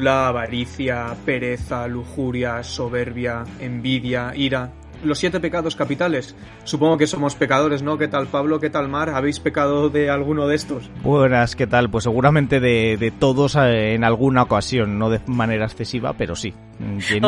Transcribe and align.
gula, 0.00 0.28
avaricia, 0.28 1.14
pereza, 1.26 1.86
lujuria, 1.86 2.62
soberbia, 2.62 3.44
envidia, 3.60 4.32
ira 4.34 4.70
los 5.04 5.18
siete 5.18 5.40
pecados 5.40 5.76
capitales. 5.76 6.34
Supongo 6.64 6.96
que 6.96 7.06
somos 7.06 7.34
pecadores, 7.34 7.82
¿no? 7.82 7.98
¿Qué 7.98 8.08
tal 8.08 8.26
Pablo? 8.26 8.60
¿Qué 8.60 8.70
tal 8.70 8.88
Mar? 8.88 9.10
¿Habéis 9.10 9.40
pecado 9.40 9.90
de 9.90 10.10
alguno 10.10 10.46
de 10.46 10.56
estos? 10.56 10.90
Buenas, 11.02 11.54
¿qué 11.54 11.66
tal? 11.66 11.90
Pues 11.90 12.04
seguramente 12.04 12.60
de, 12.60 13.12
todos 13.18 13.56
eh, 13.56 13.94
en 13.94 14.04
alguna 14.04 14.42
ocasión, 14.42 14.98
no 14.98 15.10
de 15.10 15.20
manera 15.26 15.66
excesiva, 15.66 16.14
pero 16.14 16.34
sí. 16.36 16.54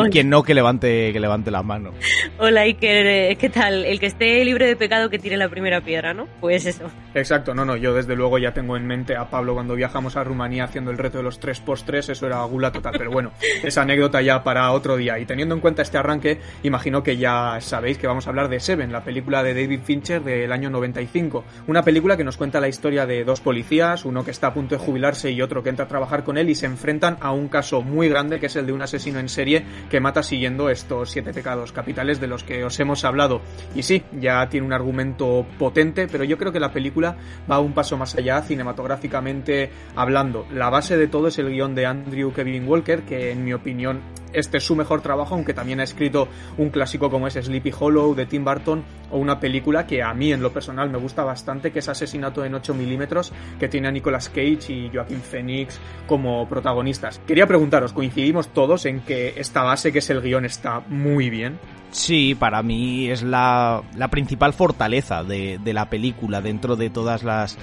Quien, 0.09 0.29
no, 0.29 0.43
que 0.43 0.53
levante, 0.53 1.13
que 1.13 1.19
levante 1.19 1.51
la 1.51 1.61
mano. 1.61 1.91
Hola 2.39 2.61
Iker, 2.61 3.05
eh, 3.05 3.35
¿qué 3.39 3.49
tal? 3.49 3.85
El 3.85 3.99
que 3.99 4.07
esté 4.07 4.43
libre 4.43 4.65
de 4.65 4.75
pecado 4.75 5.09
que 5.09 5.19
tire 5.19 5.37
la 5.37 5.47
primera 5.47 5.81
piedra, 5.81 6.13
¿no? 6.13 6.27
Pues 6.41 6.65
eso. 6.65 6.89
Exacto, 7.13 7.53
no, 7.53 7.63
no, 7.63 7.77
yo 7.77 7.93
desde 7.93 8.15
luego 8.15 8.39
ya 8.39 8.53
tengo 8.53 8.75
en 8.75 8.87
mente 8.87 9.15
a 9.15 9.29
Pablo 9.29 9.53
cuando 9.53 9.75
viajamos 9.75 10.15
a 10.15 10.23
Rumanía 10.23 10.63
haciendo 10.63 10.89
el 10.89 10.97
reto 10.97 11.17
de 11.17 11.23
los 11.23 11.39
3 11.39 11.61
x 11.67 11.83
3 11.85 12.09
eso 12.09 12.25
era 12.25 12.43
gula 12.45 12.71
total, 12.71 12.95
pero 12.97 13.11
bueno, 13.11 13.31
esa 13.63 13.83
anécdota 13.83 14.21
ya 14.21 14.43
para 14.43 14.71
otro 14.71 14.97
día. 14.97 15.19
Y 15.19 15.25
teniendo 15.25 15.53
en 15.53 15.61
cuenta 15.61 15.83
este 15.83 15.99
arranque, 15.99 16.39
imagino 16.63 17.03
que 17.03 17.17
ya 17.17 17.59
sabéis 17.61 17.99
que 17.99 18.07
vamos 18.07 18.25
a 18.25 18.31
hablar 18.31 18.49
de 18.49 18.59
Seven, 18.59 18.91
la 18.91 19.03
película 19.03 19.43
de 19.43 19.53
David 19.53 19.81
Fincher 19.83 20.23
del 20.23 20.51
año 20.51 20.71
95. 20.71 21.43
Una 21.67 21.83
película 21.83 22.17
que 22.17 22.23
nos 22.23 22.37
cuenta 22.37 22.59
la 22.59 22.67
historia 22.67 23.05
de 23.05 23.23
dos 23.23 23.39
policías, 23.41 24.03
uno 24.05 24.25
que 24.25 24.31
está 24.31 24.47
a 24.47 24.53
punto 24.53 24.75
de 24.75 24.83
jubilarse 24.83 25.29
y 25.31 25.41
otro 25.41 25.61
que 25.61 25.69
entra 25.69 25.85
a 25.85 25.87
trabajar 25.87 26.23
con 26.23 26.37
él 26.37 26.49
y 26.49 26.55
se 26.55 26.65
enfrentan 26.65 27.17
a 27.21 27.31
un 27.31 27.49
caso 27.49 27.81
muy 27.81 28.09
grande 28.09 28.39
que 28.39 28.47
es 28.47 28.55
el 28.55 28.65
de 28.65 28.73
un 28.73 28.81
asesino 28.81 29.19
en 29.19 29.29
serie 29.29 29.42
que 29.89 29.99
mata 29.99 30.23
siguiendo 30.23 30.69
estos 30.69 31.11
siete 31.11 31.33
pecados 31.33 31.71
capitales 31.71 32.19
de 32.19 32.27
los 32.27 32.43
que 32.43 32.63
os 32.63 32.79
hemos 32.79 33.03
hablado. 33.03 33.41
Y 33.75 33.83
sí, 33.83 34.03
ya 34.19 34.47
tiene 34.49 34.65
un 34.65 34.73
argumento 34.73 35.45
potente, 35.57 36.07
pero 36.07 36.23
yo 36.23 36.37
creo 36.37 36.51
que 36.51 36.59
la 36.59 36.71
película 36.71 37.17
va 37.49 37.59
un 37.59 37.73
paso 37.73 37.97
más 37.97 38.15
allá 38.15 38.41
cinematográficamente 38.41 39.69
hablando. 39.95 40.45
La 40.53 40.69
base 40.69 40.97
de 40.97 41.07
todo 41.07 41.27
es 41.27 41.37
el 41.37 41.49
guion 41.49 41.75
de 41.75 41.85
Andrew 41.85 42.33
Kevin 42.33 42.67
Walker, 42.67 43.03
que 43.03 43.31
en 43.31 43.43
mi 43.43 43.53
opinión 43.53 44.01
este 44.33 44.57
es 44.57 44.63
su 44.63 44.75
mejor 44.75 45.01
trabajo, 45.01 45.35
aunque 45.35 45.53
también 45.53 45.79
ha 45.79 45.83
escrito 45.83 46.27
un 46.57 46.69
clásico 46.69 47.09
como 47.09 47.27
es 47.27 47.33
Sleepy 47.35 47.71
Hollow 47.77 48.15
de 48.15 48.25
Tim 48.25 48.43
Burton 48.43 48.83
o 49.11 49.19
una 49.19 49.39
película 49.39 49.85
que 49.85 50.01
a 50.01 50.13
mí 50.13 50.33
en 50.33 50.41
lo 50.41 50.51
personal 50.51 50.89
me 50.89 50.97
gusta 50.97 51.23
bastante, 51.23 51.71
que 51.71 51.79
es 51.79 51.87
Asesinato 51.87 52.43
en 52.43 52.55
8 52.55 52.73
milímetros, 52.73 53.31
que 53.59 53.67
tiene 53.67 53.87
a 53.87 53.91
Nicolas 53.91 54.29
Cage 54.29 54.69
y 54.69 54.89
Joaquin 54.91 55.21
Phoenix 55.21 55.79
como 56.07 56.47
protagonistas. 56.49 57.19
Quería 57.27 57.45
preguntaros, 57.45 57.93
¿coincidimos 57.93 58.49
todos 58.49 58.85
en 58.85 59.01
que 59.01 59.32
esta 59.35 59.63
base 59.63 59.91
que 59.91 59.99
es 59.99 60.09
el 60.09 60.21
guion 60.21 60.45
está 60.45 60.81
muy 60.87 61.29
bien? 61.29 61.59
Sí, 61.93 62.35
para 62.35 62.61
mí 62.63 63.09
es 63.09 63.23
la, 63.23 63.83
principal 64.11 64.51
fortaleza 64.53 65.23
de 65.23 65.73
la 65.73 65.89
película 65.89 66.41
dentro 66.41 66.75
de 66.75 66.89
todas 66.89 67.23
las 67.23 67.57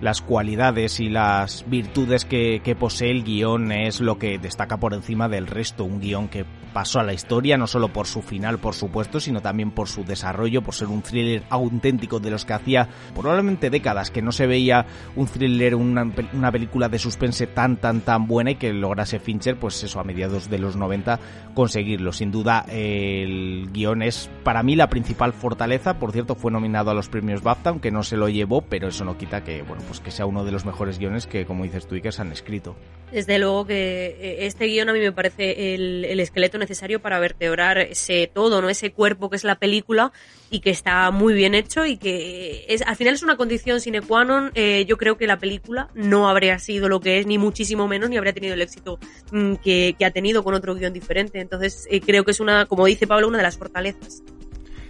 las 0.00 0.20
cualidades 0.20 1.00
y 1.00 1.08
las 1.08 1.64
virtudes 1.68 2.24
que, 2.24 2.60
que 2.62 2.76
posee 2.76 3.10
el 3.10 3.24
guion 3.24 3.72
es 3.72 4.00
lo 4.00 4.18
que 4.18 4.38
destaca 4.38 4.76
por 4.76 4.94
encima 4.94 5.28
del 5.28 5.46
resto. 5.46 5.84
Un 5.84 6.00
guion 6.00 6.28
que 6.28 6.44
pasó 6.72 7.00
a 7.00 7.04
la 7.04 7.14
historia, 7.14 7.56
no 7.56 7.66
solo 7.66 7.88
por 7.88 8.06
su 8.06 8.20
final, 8.20 8.58
por 8.58 8.74
supuesto, 8.74 9.18
sino 9.18 9.40
también 9.40 9.70
por 9.70 9.88
su 9.88 10.04
desarrollo, 10.04 10.60
por 10.60 10.74
ser 10.74 10.88
un 10.88 11.00
thriller 11.00 11.42
auténtico 11.48 12.20
de 12.20 12.30
los 12.30 12.44
que 12.44 12.52
hacía 12.52 12.88
probablemente 13.14 13.70
décadas 13.70 14.10
que 14.10 14.20
no 14.20 14.30
se 14.30 14.46
veía 14.46 14.84
un 15.14 15.26
thriller, 15.26 15.74
una, 15.74 16.06
una 16.34 16.52
película 16.52 16.90
de 16.90 16.98
suspense 16.98 17.46
tan, 17.46 17.78
tan, 17.78 18.02
tan 18.02 18.26
buena 18.26 18.50
y 18.50 18.56
que 18.56 18.74
lograse 18.74 19.18
Fincher, 19.18 19.58
pues 19.58 19.82
eso, 19.82 20.00
a 20.00 20.04
mediados 20.04 20.50
de 20.50 20.58
los 20.58 20.76
90, 20.76 21.18
conseguirlo. 21.54 22.12
Sin 22.12 22.30
duda, 22.30 22.66
el 22.68 23.70
guion 23.76 24.02
es 24.02 24.30
para 24.42 24.62
mí 24.62 24.74
la 24.74 24.88
principal 24.88 25.32
fortaleza. 25.32 25.98
Por 25.98 26.12
cierto, 26.12 26.34
fue 26.34 26.50
nominado 26.50 26.90
a 26.90 26.94
los 26.94 27.08
premios 27.08 27.42
BAFTA, 27.42 27.70
aunque 27.70 27.90
no 27.90 28.02
se 28.02 28.16
lo 28.16 28.28
llevó, 28.28 28.62
pero 28.62 28.88
eso 28.88 29.04
no 29.04 29.18
quita 29.18 29.44
que, 29.44 29.62
bueno, 29.62 29.82
pues 29.86 30.00
que 30.00 30.10
sea 30.10 30.26
uno 30.26 30.44
de 30.44 30.52
los 30.52 30.64
mejores 30.64 30.98
guiones 30.98 31.26
que, 31.26 31.44
como 31.44 31.64
dices 31.64 31.86
tú, 31.86 31.94
y 31.94 32.00
que 32.00 32.10
se 32.10 32.22
han 32.22 32.32
escrito. 32.32 32.74
Desde 33.12 33.38
luego 33.38 33.66
que 33.66 34.16
eh, 34.18 34.46
este 34.46 34.66
guion 34.66 34.88
a 34.88 34.92
mí 34.92 34.98
me 34.98 35.12
parece 35.12 35.74
el, 35.74 36.18
esqueleto 36.18 36.58
necesario 36.58 37.00
para 37.00 37.20
vertebrar 37.20 37.78
ese 37.78 38.28
todo, 38.32 38.60
¿no? 38.60 38.68
Ese 38.68 38.90
cuerpo 38.90 39.30
que 39.30 39.36
es 39.36 39.44
la 39.44 39.56
película 39.56 40.12
y 40.50 40.60
que 40.60 40.70
está 40.70 41.10
muy 41.12 41.34
bien 41.34 41.54
hecho 41.54 41.86
y 41.86 41.98
que 41.98 42.64
es, 42.68 42.82
al 42.82 42.96
final 42.96 43.14
es 43.14 43.22
una 43.22 43.36
condición 43.36 43.80
sine 43.80 44.00
qua 44.00 44.24
non. 44.24 44.50
Eh, 44.54 44.84
yo 44.88 44.96
creo 44.96 45.16
que 45.16 45.26
la 45.26 45.38
película 45.38 45.88
no 45.94 46.28
habría 46.28 46.58
sido 46.58 46.88
lo 46.88 47.00
que 47.00 47.20
es, 47.20 47.26
ni 47.26 47.38
muchísimo 47.38 47.86
menos, 47.86 48.10
ni 48.10 48.16
habría 48.16 48.32
tenido 48.32 48.54
el 48.54 48.62
éxito 48.62 48.98
mm, 49.30 49.54
que, 49.56 49.94
ha 50.04 50.10
tenido 50.10 50.42
con 50.42 50.54
otro 50.54 50.74
guion 50.74 50.92
diferente. 50.92 51.40
Entonces, 51.40 51.86
eh, 51.90 52.00
creo 52.00 52.24
que 52.24 52.32
es 52.32 52.40
una, 52.40 52.66
como 52.66 52.86
dice 52.86 53.06
Pablo, 53.06 53.28
una 53.28 53.38
de 53.38 53.44
las 53.44 53.56
fortalezas. 53.66 54.22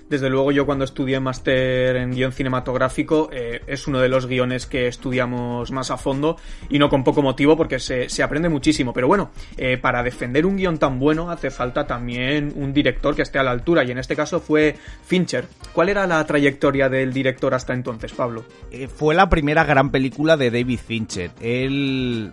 Desde 0.09 0.31
luego 0.31 0.53
yo 0.53 0.67
cuando 0.67 0.84
estudié 0.84 1.19
máster 1.19 1.97
en 1.97 2.12
guion 2.12 2.31
cinematográfico 2.31 3.28
eh, 3.33 3.62
es 3.67 3.89
uno 3.89 3.99
de 3.99 4.09
los 4.09 4.27
guiones 4.27 4.67
que 4.67 4.87
estudiamos 4.87 5.72
más 5.72 5.91
a 5.91 5.97
fondo 5.97 6.37
y 6.71 6.78
no 6.78 6.89
con 6.89 7.03
poco 7.03 7.22
motivo 7.22 7.56
porque 7.56 7.81
se, 7.81 8.09
se 8.09 8.22
aprende 8.22 8.49
muchísimo. 8.49 8.93
Pero 8.93 9.09
bueno, 9.09 9.33
eh, 9.56 9.78
para 9.78 10.05
defender 10.05 10.47
un 10.47 10.56
guion 10.56 10.78
tan 10.78 11.00
bueno 11.00 11.28
hace 11.31 11.50
falta 11.50 11.89
también 11.89 12.53
un 12.55 12.72
director 12.72 13.17
que 13.17 13.22
esté 13.22 13.41
a 13.41 13.43
la 13.43 13.50
altura 13.50 13.83
y 13.83 13.91
en 13.91 13.99
este 13.99 14.15
caso 14.15 14.39
fue 14.39 14.77
Fincher. 15.05 15.47
¿Cuál 15.72 15.89
era 15.89 16.06
la 16.06 16.25
trayectoria 16.25 16.88
del 16.88 17.12
director 17.12 17.53
hasta 17.53 17.75
entonces, 17.75 18.12
Pablo? 18.12 18.44
Eh, 18.71 18.87
fue 18.87 19.12
la 19.17 19.28
primera 19.28 19.65
gran 19.65 19.91
película 19.91 20.37
de 20.37 20.53
David 20.53 20.78
Fincher. 20.87 21.33
Él 21.41 22.33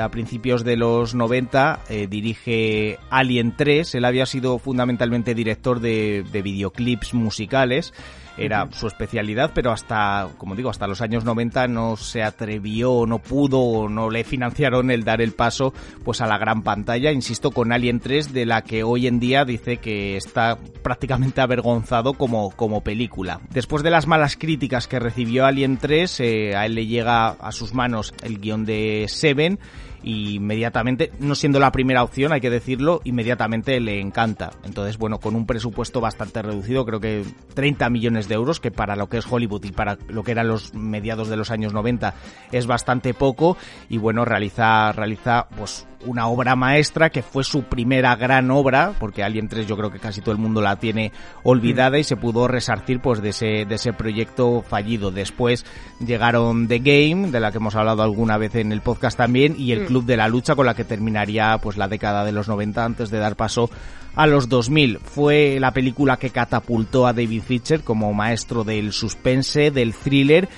a 0.00 0.08
principios 0.08 0.64
de 0.64 0.76
los 0.76 1.14
90 1.14 1.80
dirige 2.08 2.98
Alien 3.08 3.54
3. 3.56 3.94
Él 3.94 4.04
había 4.04 4.26
sido 4.26 4.58
fundamentalmente 4.58 5.34
director 5.34 5.78
de, 5.78 6.24
de 6.32 6.42
videoclips 6.42 7.09
musicales 7.14 7.92
era 8.40 8.68
su 8.72 8.86
especialidad, 8.86 9.52
pero 9.54 9.70
hasta, 9.70 10.28
como 10.38 10.56
digo, 10.56 10.70
hasta 10.70 10.86
los 10.86 11.00
años 11.00 11.24
90 11.24 11.68
no 11.68 11.96
se 11.96 12.22
atrevió, 12.22 13.04
no 13.06 13.18
pudo, 13.18 13.60
o 13.60 13.88
no 13.88 14.10
le 14.10 14.24
financiaron 14.24 14.90
el 14.90 15.04
dar 15.04 15.20
el 15.20 15.32
paso 15.32 15.72
pues 16.04 16.20
a 16.20 16.26
la 16.26 16.38
gran 16.38 16.62
pantalla, 16.62 17.12
insisto, 17.12 17.50
con 17.50 17.72
Alien 17.72 18.00
3, 18.00 18.32
de 18.32 18.46
la 18.46 18.62
que 18.62 18.82
hoy 18.82 19.06
en 19.06 19.20
día 19.20 19.44
dice 19.44 19.76
que 19.76 20.16
está 20.16 20.58
prácticamente 20.82 21.40
avergonzado 21.40 22.14
como, 22.14 22.50
como 22.50 22.82
película. 22.82 23.40
Después 23.50 23.82
de 23.82 23.90
las 23.90 24.06
malas 24.06 24.36
críticas 24.36 24.88
que 24.88 24.98
recibió 24.98 25.46
Alien 25.46 25.76
3, 25.76 26.20
eh, 26.20 26.56
a 26.56 26.66
él 26.66 26.74
le 26.74 26.86
llega 26.86 27.28
a 27.28 27.52
sus 27.52 27.74
manos 27.74 28.14
el 28.22 28.40
guion 28.40 28.64
de 28.64 29.06
Seven, 29.08 29.58
inmediatamente, 30.02 31.12
no 31.18 31.34
siendo 31.34 31.58
la 31.58 31.72
primera 31.72 32.02
opción, 32.02 32.32
hay 32.32 32.40
que 32.40 32.50
decirlo, 32.50 33.00
inmediatamente 33.04 33.78
le 33.80 34.00
encanta. 34.00 34.50
Entonces, 34.64 34.98
bueno, 34.98 35.18
con 35.18 35.36
un 35.36 35.46
presupuesto 35.46 36.00
bastante 36.00 36.42
reducido, 36.42 36.84
creo 36.84 37.00
que 37.00 37.24
30 37.54 37.90
millones 37.90 38.28
de 38.28 38.29
euros, 38.34 38.60
que 38.60 38.70
para 38.70 38.96
lo 38.96 39.08
que 39.08 39.18
es 39.18 39.26
Hollywood 39.30 39.64
y 39.64 39.72
para 39.72 39.98
lo 40.08 40.22
que 40.22 40.32
eran 40.32 40.48
los 40.48 40.74
mediados 40.74 41.28
de 41.28 41.36
los 41.36 41.50
años 41.50 41.72
90 41.72 42.14
es 42.52 42.66
bastante 42.66 43.14
poco, 43.14 43.56
y 43.88 43.98
bueno, 43.98 44.24
realiza, 44.24 44.92
realiza 44.92 45.48
pues 45.56 45.86
una 46.06 46.28
obra 46.28 46.56
maestra 46.56 47.10
que 47.10 47.22
fue 47.22 47.44
su 47.44 47.64
primera 47.64 48.16
gran 48.16 48.50
obra, 48.50 48.94
porque 48.98 49.22
Alien 49.22 49.48
3 49.48 49.66
yo 49.66 49.76
creo 49.76 49.90
que 49.90 49.98
casi 49.98 50.20
todo 50.20 50.32
el 50.32 50.40
mundo 50.40 50.60
la 50.60 50.76
tiene 50.76 51.12
olvidada 51.42 51.98
y 51.98 52.04
se 52.04 52.16
pudo 52.16 52.48
resarcir 52.48 53.00
pues 53.00 53.20
de 53.20 53.30
ese, 53.30 53.64
de 53.66 53.74
ese 53.74 53.92
proyecto 53.92 54.62
fallido. 54.62 55.10
Después 55.10 55.64
llegaron 56.04 56.68
The 56.68 56.78
Game, 56.78 57.30
de 57.30 57.40
la 57.40 57.50
que 57.50 57.58
hemos 57.58 57.76
hablado 57.76 58.02
alguna 58.02 58.38
vez 58.38 58.54
en 58.54 58.72
el 58.72 58.80
podcast 58.80 59.16
también, 59.16 59.54
y 59.58 59.72
el 59.72 59.82
mm. 59.82 59.86
Club 59.86 60.04
de 60.04 60.16
la 60.16 60.28
Lucha 60.28 60.54
con 60.54 60.66
la 60.66 60.74
que 60.74 60.84
terminaría 60.84 61.58
pues 61.58 61.76
la 61.76 61.88
década 61.88 62.24
de 62.24 62.32
los 62.32 62.48
90 62.48 62.84
antes 62.84 63.10
de 63.10 63.18
dar 63.18 63.36
paso 63.36 63.70
a 64.14 64.26
los 64.26 64.48
2000. 64.48 64.98
Fue 64.98 65.58
la 65.60 65.72
película 65.72 66.16
que 66.16 66.30
catapultó 66.30 67.06
a 67.06 67.12
David 67.12 67.42
Fincher 67.42 67.82
como 67.82 68.12
maestro 68.12 68.64
del 68.64 68.92
suspense, 68.92 69.70
del 69.70 69.94
thriller, 69.94 70.48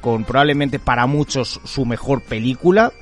con 0.00 0.24
probablemente 0.24 0.78
para 0.78 1.06
muchos 1.06 1.60
su 1.64 1.84
mejor 1.84 2.22
película, 2.22 2.92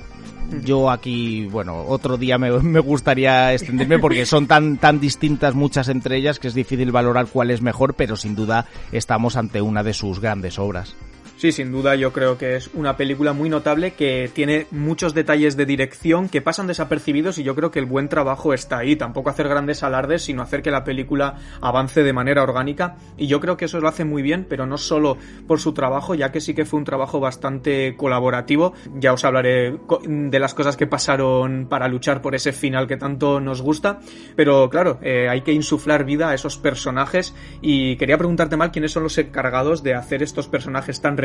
yo 0.65 0.91
aquí, 0.91 1.47
bueno, 1.47 1.85
otro 1.87 2.17
día 2.17 2.39
me, 2.39 2.81
gustaría 2.81 3.53
extenderme 3.53 3.99
porque 3.99 4.27
son 4.27 4.47
tan, 4.47 4.77
tan 4.79 5.01
distintas 5.01 5.55
muchas 5.55 5.89
entre 5.89 6.17
ellas 6.17 6.39
que 6.39 6.49
es 6.49 6.55
difícil 6.55 6.93
valorar 6.93 7.27
cuál 7.27 7.51
es 7.51 7.63
mejor, 7.63 7.95
pero 7.95 8.17
sin 8.17 8.35
duda 8.35 8.67
estamos 8.93 9.37
ante 9.37 9.61
una 9.61 9.83
de 9.83 9.93
sus 9.93 10.21
grandes 10.21 10.59
obras. 10.59 10.97
Sí, 11.41 11.53
sin 11.53 11.73
duda 11.73 11.95
yo 11.95 12.13
creo 12.13 12.37
que 12.37 12.57
es 12.57 12.69
una 12.75 12.99
película 12.99 13.33
muy 13.33 13.49
notable 13.49 13.93
que 13.95 14.31
tiene 14.31 14.67
muchos 14.71 15.15
detalles 15.15 15.57
de 15.57 15.65
dirección 15.65 16.29
que 16.29 16.43
pasan 16.43 16.67
desapercibidos 16.67 17.39
y 17.39 17.45
yo 17.45 17.55
creo 17.55 17.71
que 17.71 17.79
el 17.79 17.87
buen 17.87 18.11
trabajo 18.11 18.53
está 18.53 18.77
ahí. 18.77 18.95
Tampoco 18.95 19.31
hacer 19.31 19.49
grandes 19.49 19.83
alardes, 19.83 20.21
sino 20.21 20.43
hacer 20.43 20.61
que 20.61 20.71
la 20.71 20.85
película 20.85 21.37
avance 21.63 22.03
de 22.03 22.13
manera 22.13 22.43
orgánica 22.43 22.97
y 23.17 23.27
yo 23.27 23.41
creo 23.41 23.57
que 23.57 23.65
eso 23.65 23.81
lo 23.81 23.89
hace 23.89 24.05
muy 24.05 24.21
bien, 24.21 24.45
pero 24.51 24.67
no 24.67 24.77
solo 24.77 25.17
por 25.47 25.61
su 25.61 25.73
trabajo, 25.73 26.15
ya 26.15 26.31
que 26.31 26.43
sí 26.43 26.53
que 26.53 26.67
fue 26.67 26.79
un 26.79 26.85
trabajo 26.85 27.21
bastante 27.21 27.97
colaborativo. 27.97 28.75
Ya 28.97 29.15
os 29.15 29.25
hablaré 29.25 29.79
de 30.07 30.39
las 30.39 30.53
cosas 30.53 30.77
que 30.77 30.87
pasaron 30.87 31.69
para 31.71 31.89
luchar 31.89 32.21
por 32.21 32.35
ese 32.35 32.53
final 32.53 32.87
que 32.87 32.99
tanto 32.99 33.41
nos 33.41 33.63
gusta, 33.63 34.01
pero 34.37 34.69
claro, 34.69 34.99
eh, 35.01 35.31
hay 35.31 35.41
que 35.41 35.55
insuflar 35.55 36.05
vida 36.05 36.29
a 36.29 36.35
esos 36.35 36.59
personajes 36.59 37.35
y 37.63 37.97
quería 37.97 38.19
preguntarte 38.19 38.59
mal 38.59 38.73
quiénes 38.73 38.93
son 38.93 39.05
los 39.05 39.17
encargados 39.17 39.83
de 39.83 39.95
hacer 39.95 40.23
estos 40.23 40.47
personajes 40.47 41.01
tan 41.01 41.17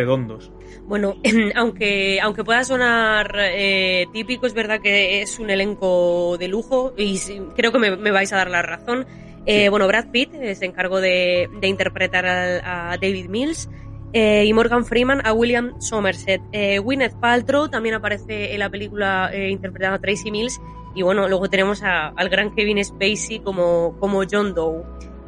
bueno, 0.87 1.15
aunque, 1.55 2.19
aunque 2.21 2.43
pueda 2.43 2.63
sonar 2.63 3.35
eh, 3.39 4.05
típico, 4.13 4.45
es 4.45 4.53
verdad 4.53 4.81
que 4.81 5.21
es 5.21 5.39
un 5.39 5.49
elenco 5.49 6.37
de 6.37 6.47
lujo 6.47 6.93
y 6.97 7.19
creo 7.55 7.71
que 7.71 7.79
me, 7.79 8.11
vais 8.11 8.31
a 8.33 8.37
dar 8.37 8.49
la 8.49 8.61
razón. 8.61 9.05
Eh, 9.45 9.69
bueno, 9.69 9.87
Brad 9.87 10.09
Pitt 10.11 10.31
se 10.31 10.65
encargó 10.65 11.01
de, 11.01 11.49
interpretar 11.61 12.25
a, 12.25 12.97
David 13.01 13.29
Mills. 13.29 13.69
Eh, 14.13 14.45
y 14.45 14.53
Morgan 14.53 14.85
Freeman 14.85 15.21
a 15.25 15.33
William 15.33 15.73
Somerset. 15.81 16.41
Gwyneth 16.81 17.19
Paltrow 17.19 17.67
también 17.67 17.95
aparece 17.95 18.53
en 18.53 18.59
la 18.59 18.69
película 18.69 19.29
interpretando 19.35 19.97
a 19.97 19.99
Tracy 19.99 20.31
Mills 20.31 20.61
Y 20.95 21.01
bueno, 21.01 21.27
luego 21.27 21.49
tenemos 21.49 21.83
al 21.83 22.29
gran 22.29 22.55
Kevin 22.55 22.83
Spacey 22.83 23.39
como, 23.39 23.97
como 23.99 24.23
John 24.29 24.53
Doe. 24.53 24.85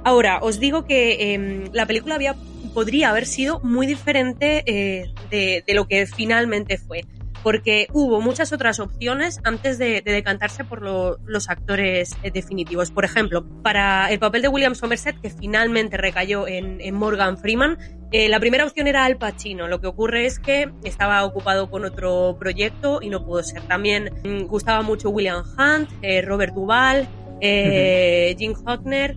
Ahora, 0.07 0.39
os 0.41 0.57
digo 0.57 0.85
que 0.85 1.33
em, 1.33 1.65
la 1.73 1.85
película 1.85 2.15
había, 2.15 2.33
podría 2.77 3.09
haber 3.09 3.25
sido 3.25 3.59
muy 3.61 3.87
diferente 3.87 4.61
eh, 4.67 5.11
de, 5.31 5.63
de, 5.65 5.73
lo 5.73 5.87
que 5.87 6.05
finalmente 6.05 6.77
fue 6.77 7.01
porque 7.41 7.87
hubo 7.93 8.21
muchas 8.21 8.51
otras 8.53 8.79
opciones 8.79 9.39
antes 9.43 9.77
de, 9.77 10.01
decantarse 10.01 10.63
por 10.63 10.81
los 10.81 11.49
actores 11.49 12.15
eh, 12.21 12.29
definitivos. 12.29 12.91
Por 12.91 13.05
ejemplo, 13.05 13.45
para 13.63 14.11
el 14.11 14.19
papel 14.19 14.41
de 14.41 14.47
William 14.49 14.75
Somerset, 14.75 15.19
que 15.21 15.29
finalmente 15.29 15.97
recayó 15.97 16.47
en, 16.47 16.93
Morgan 16.93 17.37
Freeman, 17.37 17.77
eh, 18.11 18.29
la 18.29 18.39
primera 18.39 18.65
opción 18.65 18.87
era 18.87 19.05
Al 19.05 19.17
Pacino. 19.17 19.67
Lo 19.67 19.81
que 19.81 19.87
ocurre 19.87 20.25
es 20.25 20.39
que 20.39 20.69
estaba 20.83 21.23
ocupado 21.23 21.71
con 21.71 21.85
otro 21.85 22.35
proyecto 22.37 22.99
y 23.01 23.09
no 23.09 23.25
pudo 23.25 23.41
ser. 23.43 23.61
También 23.61 24.11
mm, 24.23 24.47
gustaba 24.47 24.81
mucho 24.81 25.09
William 25.09 25.43
Hunt, 25.57 25.89
eh, 26.01 26.21
Robert 26.21 26.53
Duvall, 26.53 27.07
Jim 27.39 28.53
Hockner, 28.65 29.15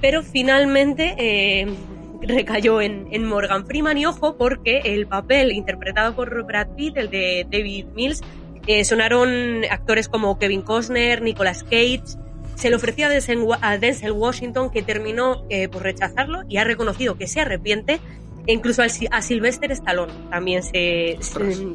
pero 0.00 0.22
finalmente 0.22 1.66
recayó 2.20 2.80
en, 2.80 3.24
Morgan 3.24 3.66
Freeman 3.66 3.98
y 3.98 4.06
ojo 4.06 4.36
porque 4.36 4.80
el 4.84 5.06
papel 5.06 5.52
interpretado 5.52 6.14
por 6.14 6.44
Brad 6.44 6.68
Pitt, 6.76 6.96
el 6.96 7.10
de 7.10 7.46
David 7.50 7.86
Mills, 7.94 8.20
eh, 8.66 8.84
sonaron 8.84 9.64
actores 9.70 10.08
como 10.08 10.38
Kevin 10.38 10.62
Costner, 10.62 11.22
Nicolas 11.22 11.62
Cage. 11.64 12.02
Se 12.54 12.68
le 12.68 12.76
ofreció 12.76 13.06
a 13.06 13.78
Denzel, 13.78 14.12
Washington 14.12 14.70
que 14.70 14.82
terminó 14.82 15.44
eh, 15.48 15.68
por 15.68 15.82
rechazarlo 15.82 16.42
y 16.48 16.58
ha 16.58 16.64
reconocido 16.64 17.16
que 17.16 17.26
se 17.26 17.40
arrepiente. 17.40 18.00
E 18.46 18.52
incluso 18.52 18.82
a 18.82 19.22
Sylvester 19.22 19.70
Stallone 19.72 20.12
también 20.30 20.62
se, 20.62 21.18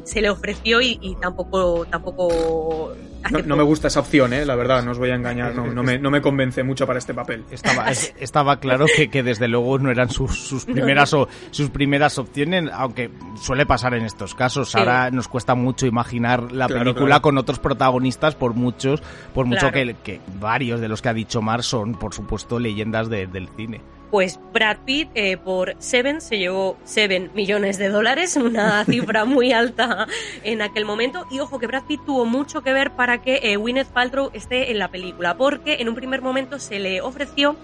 se, 0.04 0.20
le 0.20 0.30
ofreció 0.30 0.80
y, 0.80 0.98
y 1.00 1.14
tampoco, 1.16 1.86
tampoco 1.86 2.92
no, 3.30 3.56
me 3.56 3.62
gusta 3.62 3.88
esa 3.88 4.00
opción, 4.00 4.32
¿eh? 4.32 4.44
la 4.44 4.54
verdad, 4.54 4.82
no 4.82 4.92
os 4.92 4.98
voy 4.98 5.10
a 5.10 5.14
engañar, 5.14 5.54
no, 5.54 5.82
me, 5.82 5.98
no 5.98 6.10
me 6.10 6.20
convence 6.20 6.62
mucho 6.62 6.86
para 6.86 6.98
este 6.98 7.14
papel. 7.14 7.44
Estaba, 7.50 7.90
estaba 8.20 8.60
claro 8.60 8.86
que, 8.94 9.08
que 9.08 9.22
desde 9.22 9.48
luego 9.48 9.78
no 9.78 9.90
eran 9.90 10.10
sus, 10.10 10.38
sus 10.38 10.64
primeras 10.64 11.12
o, 11.14 11.28
sus 11.50 11.70
primeras 11.70 12.18
opciones, 12.18 12.70
aunque 12.72 13.10
suele 13.40 13.66
pasar 13.66 13.94
en 13.94 14.04
estos 14.04 14.34
casos. 14.34 14.74
Ahora 14.74 15.10
nos 15.10 15.28
cuesta 15.28 15.54
mucho 15.54 15.86
imaginar 15.86 16.52
la 16.52 16.68
película 16.68 17.20
con 17.20 17.38
otros 17.38 17.58
protagonistas, 17.58 18.34
por 18.34 18.54
muchos, 18.54 19.02
por 19.34 19.46
mucho 19.46 19.70
que, 19.70 19.96
que, 20.02 20.20
varios 20.38 20.80
de 20.80 20.88
los 20.88 21.02
que 21.02 21.08
ha 21.08 21.14
dicho 21.14 21.42
Mar 21.42 21.62
son, 21.62 21.94
por 21.94 22.14
supuesto, 22.14 22.58
leyendas 22.58 23.08
del 23.08 23.48
cine. 23.56 23.80
Pues 24.10 24.38
Brad 24.52 24.78
Pitt 24.84 25.10
eh, 25.14 25.36
por 25.36 25.74
Seven 25.78 26.20
se 26.20 26.38
llevó 26.38 26.76
7 26.84 27.30
millones 27.34 27.76
de 27.78 27.88
dólares, 27.88 28.36
una 28.42 28.84
cifra 28.84 29.24
muy 29.24 29.52
alta 29.52 30.06
en 30.42 30.62
aquel 30.62 30.84
momento. 30.84 31.26
Y 31.30 31.40
ojo 31.40 31.58
que 31.58 31.66
Brad 31.66 31.84
Pitt 31.84 32.04
tuvo 32.04 32.24
mucho 32.24 32.62
que 32.62 32.72
ver 32.72 32.92
para 32.92 33.22
que 33.22 33.40
eh, 33.42 33.56
Gwyneth 33.56 33.88
Paltrow 33.88 34.30
esté 34.32 34.70
en 34.70 34.78
la 34.78 34.88
película, 34.88 35.36
porque 35.36 35.76
en 35.80 35.88
un 35.88 35.94
primer 35.94 36.22
momento 36.22 36.58
se 36.58 36.78
le 36.78 37.00
ofreció 37.00 37.56